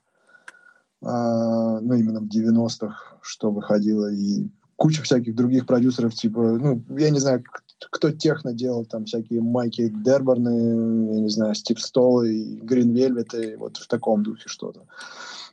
[1.04, 4.12] А, ну, именно в 90-х, что выходило.
[4.12, 7.44] И куча всяких других продюсеров, типа, ну, я не знаю,
[7.92, 13.34] кто техно делал, там всякие Майки Дерберны, я не знаю, Стив Стол и Грин Вельвет,
[13.34, 14.82] и вот в таком духе что-то.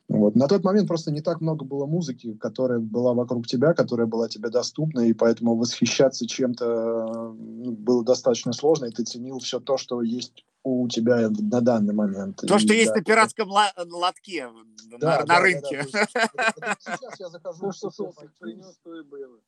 [0.08, 0.34] Вот.
[0.36, 4.28] На тот момент просто не так много было музыки, которая была вокруг тебя, которая была
[4.28, 9.78] тебе доступна, и поэтому восхищаться чем-то ну, было достаточно сложно, и ты ценил все то,
[9.78, 12.36] что есть у тебя на данный момент.
[12.36, 14.48] То, и, что да, есть на пиратском лотке
[14.98, 15.86] да, на, да, на рынке.
[15.92, 16.76] Да, да, да.
[16.78, 17.90] Сейчас я захожу, что
[18.38, 19.38] принес, то и было.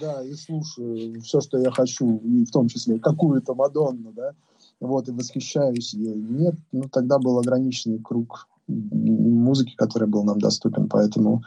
[0.00, 4.32] Да, и слушаю все, что я хочу, и в том числе какую-то Мадонну, да,
[4.80, 6.14] вот, и восхищаюсь ей.
[6.14, 11.42] Нет, ну, тогда был ограниченный круг музыки, который был нам доступен, поэтому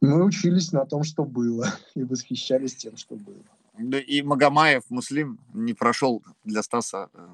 [0.00, 4.00] мы учились на том, что было, и восхищались тем, что было.
[4.00, 7.28] И Магомаев, Муслим, не прошел для Стаса э,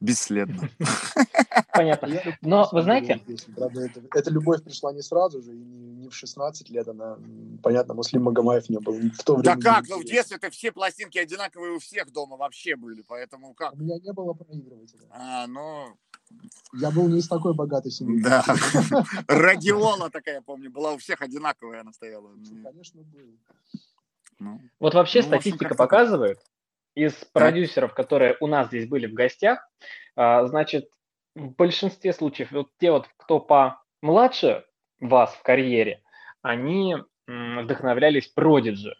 [0.00, 0.70] бесследно.
[1.72, 2.08] Понятно.
[2.40, 3.20] Но вы знаете...
[3.56, 7.18] Правда, это, эта любовь пришла не сразу же, и не, в 16 лет, она,
[7.62, 9.56] понятно, Муслим Магомаев не был в то время.
[9.56, 9.88] Да как?
[9.88, 13.74] Ну, в детстве-то все пластинки одинаковые у всех дома вообще были, поэтому как?
[13.74, 15.06] У меня не было проигрывателя.
[15.10, 15.96] А, ну...
[16.74, 18.22] Я был не из такой богатой семьи.
[18.22, 18.44] Да.
[19.28, 22.30] Радиола такая, помню, была у всех одинаковая, она стояла.
[22.64, 23.38] Конечно, был.
[24.38, 26.40] Ну, вот вообще ну, статистика показывает,
[26.94, 29.68] из продюсеров, которые у нас здесь были в гостях,
[30.16, 30.90] а, значит,
[31.34, 34.64] в большинстве случаев, вот те вот, кто помладше
[35.00, 36.02] вас в карьере,
[36.42, 38.96] они вдохновлялись Продиджи.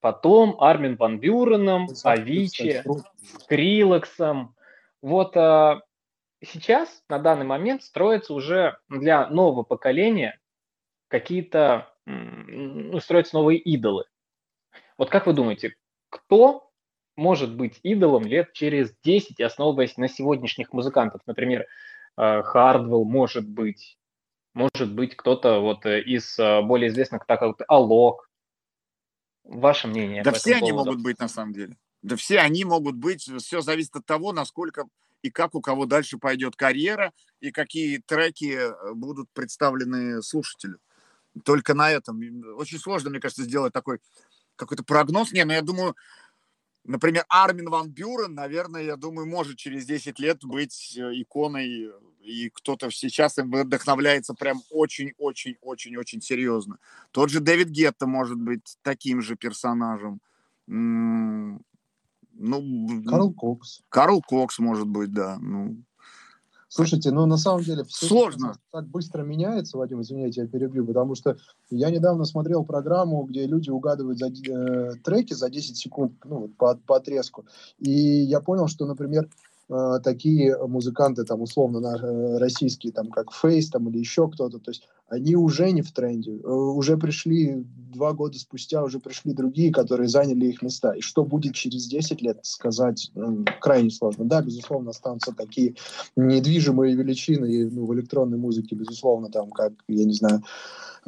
[0.00, 2.82] Потом Армин Ван Бюреном, Авичи,
[3.48, 4.54] Крилексом.
[5.00, 5.82] Вот а,
[6.44, 10.38] сейчас, на данный момент, строятся уже для нового поколения
[11.08, 14.04] какие-то, ну, строятся новые идолы.
[14.98, 15.74] Вот как вы думаете,
[16.10, 16.70] кто
[17.16, 21.22] может быть идолом лет через 10, основываясь на сегодняшних музыкантах?
[21.26, 21.66] Например,
[22.16, 23.98] э, Хардвелл может быть,
[24.54, 28.28] может быть кто-то вот э, из э, более известных, так как Алок.
[29.44, 30.22] Ваше мнение?
[30.22, 31.76] Да все они могут быть на самом деле.
[32.02, 33.28] Да все они могут быть.
[33.38, 34.86] Все зависит от того, насколько
[35.22, 38.58] и как у кого дальше пойдет карьера, и какие треки
[38.94, 40.78] будут представлены слушателю.
[41.44, 42.20] Только на этом.
[42.56, 43.98] Очень сложно, мне кажется, сделать такой
[44.56, 45.32] какой-то прогноз.
[45.32, 45.96] Не, но ну, я думаю,
[46.84, 52.50] например, Армин Ван Бюрен, наверное, я думаю, может через 10 лет быть э, иконой, и
[52.50, 56.78] кто-то сейчас им вдохновляется прям очень-очень-очень-очень серьезно.
[57.10, 60.20] Тот же Дэвид Гетто может быть таким же персонажем.
[62.42, 63.82] Ну, Карл Кокс.
[63.88, 65.38] Карл Кокс может быть, да.
[65.40, 65.76] Ну,
[66.68, 68.54] Слушайте, ну на самом деле все сложно.
[68.70, 71.36] Так быстро меняется, Вадим, извините, я перебью, потому что
[71.70, 76.74] я недавно смотрел программу, где люди угадывают за, э, треки за 10 секунд, ну, по,
[76.74, 77.44] по отрезку.
[77.78, 79.28] И я понял, что, например,
[79.72, 84.58] Э, такие музыканты, там, условно, на, э, российские, там, как Фейс, там, или еще кто-то,
[84.58, 89.34] то есть они уже не в тренде, э, уже пришли два года спустя, уже пришли
[89.34, 90.92] другие, которые заняли их места.
[90.92, 94.24] И что будет через 10 лет, сказать ну, крайне сложно.
[94.24, 95.74] Да, безусловно, останутся такие
[96.16, 100.42] недвижимые величины ну, в электронной музыке, безусловно, там, как, я не знаю,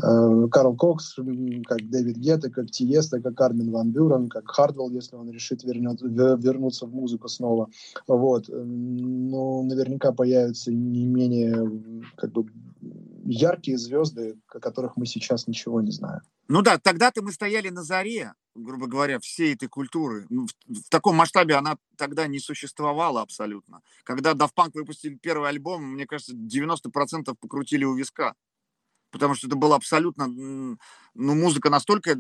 [0.03, 5.17] Э, Карл Кокс, как Дэвид Гетта, как Тиеста, как Армин Ван Бюрен, как Хардвелл, если
[5.17, 7.69] он решит вернет, вернуться в музыку снова.
[8.09, 8.47] Вот.
[8.49, 11.71] Но наверняка появятся не менее
[12.17, 12.47] как бы,
[13.25, 16.21] яркие звезды, о которых мы сейчас ничего не знаем.
[16.49, 20.27] Ну да, тогда-то мы стояли на заре, грубо говоря, всей этой культуры.
[20.29, 23.81] Ну, в, в таком масштабе она тогда не существовала абсолютно.
[24.05, 28.35] Когда Daft Punk выпустили первый альбом, мне кажется, 90% покрутили у виска
[29.15, 30.77] потому что это была абсолютно, ну,
[31.15, 32.19] музыка настолько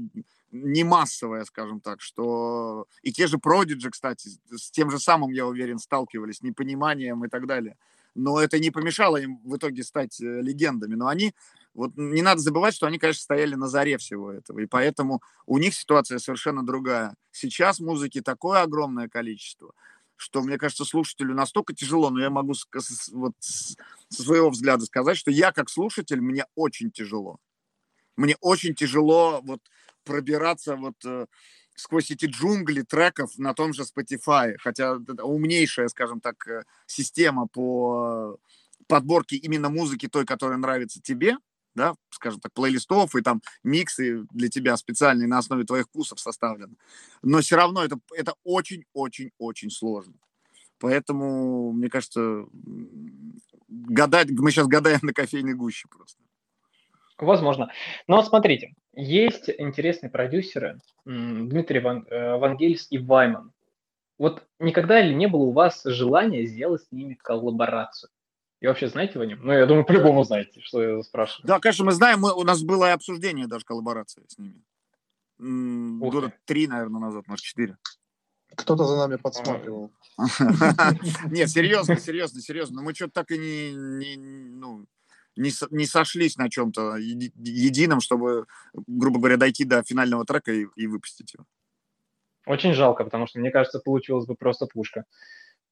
[0.52, 5.44] не массовая, скажем так, что и те же Prodigy, кстати, с тем же самым, я
[5.44, 7.76] уверен, сталкивались, непониманием и так далее.
[8.14, 10.94] Но это не помешало им в итоге стать э, легендами.
[10.94, 11.34] Но они,
[11.74, 14.60] вот не надо забывать, что они, конечно, стояли на заре всего этого.
[14.60, 17.16] И поэтому у них ситуация совершенно другая.
[17.32, 19.72] Сейчас музыки такое огромное количество,
[20.16, 22.54] что, мне кажется, слушателю настолько тяжело, но я могу
[23.12, 27.38] вот со своего взгляда сказать, что я как слушатель, мне очень тяжело.
[28.16, 29.60] Мне очень тяжело вот
[30.04, 31.26] пробираться вот э,
[31.74, 38.38] сквозь эти джунгли треков на том же Spotify, хотя умнейшая, скажем так, э, система по
[38.86, 41.36] подборке именно музыки той, которая нравится тебе,
[41.74, 46.76] да, скажем так, плейлистов и там миксы для тебя специальные на основе твоих вкусов составлены.
[47.22, 50.14] Но все равно это, это очень-очень-очень сложно.
[50.78, 52.46] Поэтому, мне кажется,
[53.68, 56.22] гадать, мы сейчас гадаем на кофейной гуще просто.
[57.18, 57.70] Возможно.
[58.08, 63.52] Но смотрите, есть интересные продюсеры Дмитрий Ван, э, Вангельс и Вайман.
[64.18, 68.10] Вот никогда ли не было у вас желания сделать с ними коллаборацию?
[68.60, 69.40] И вообще знаете вы о нем?
[69.42, 71.46] Ну, я думаю, по-любому знаете, что я спрашиваю.
[71.46, 74.62] Да, конечно, мы знаем, мы, у нас было и обсуждение даже коллаборации с ними.
[75.38, 77.76] года три, наверное, назад, может, четыре.
[78.56, 79.90] Кто-то за нами подсматривал.
[81.30, 82.82] Нет, серьезно, серьезно, серьезно.
[82.82, 84.86] Мы что-то так и не, не, ну,
[85.36, 88.46] не, не сошлись на чем-то едином, чтобы,
[88.86, 91.44] грубо говоря, дойти до финального трека и, и выпустить его.
[92.46, 95.04] Очень жалко, потому что, мне кажется, получилось бы просто пушка.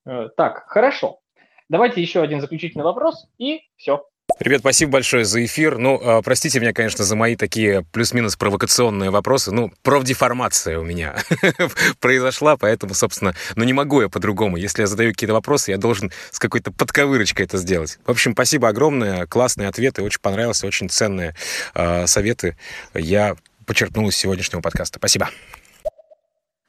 [0.07, 1.21] Э, так, хорошо.
[1.69, 4.07] Давайте еще один заключительный вопрос, и все.
[4.39, 5.79] Ребят, спасибо большое за эфир.
[5.79, 9.53] Ну, а, простите меня, конечно, за мои такие плюс-минус провокационные вопросы.
[9.53, 11.17] Ну, профдеформация у меня
[12.01, 14.57] произошла, поэтому, собственно, ну не могу я по-другому.
[14.57, 17.99] Если я задаю какие-то вопросы, я должен с какой-то подковырочкой это сделать.
[18.05, 21.37] В общем, спасибо огромное, классные ответы, очень понравился, очень ценные
[21.75, 22.57] э, советы.
[22.95, 24.99] Я подчеркнул из сегодняшнего подкаста.
[24.99, 25.31] Спасибо.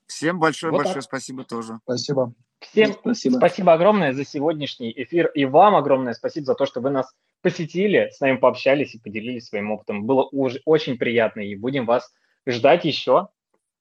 [0.05, 1.79] Всем большое-большое вот спасибо тоже.
[1.85, 2.33] Спасибо.
[2.65, 3.37] Всем спасибо.
[3.37, 5.27] спасибо огромное за сегодняшний эфир.
[5.27, 9.47] И вам огромное спасибо за то, что вы нас посетили, с нами пообщались и поделились
[9.47, 10.05] своим опытом.
[10.05, 12.13] Было уже очень приятно, и будем вас
[12.47, 13.29] ждать еще.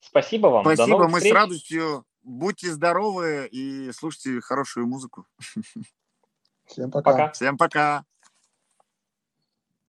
[0.00, 0.64] Спасибо вам.
[0.64, 1.32] Спасибо, мы встреч.
[1.32, 2.04] с радостью.
[2.22, 5.26] Будьте здоровы и слушайте хорошую музыку.
[6.66, 7.12] Всем пока.
[7.12, 7.32] пока.
[7.32, 8.04] Всем пока.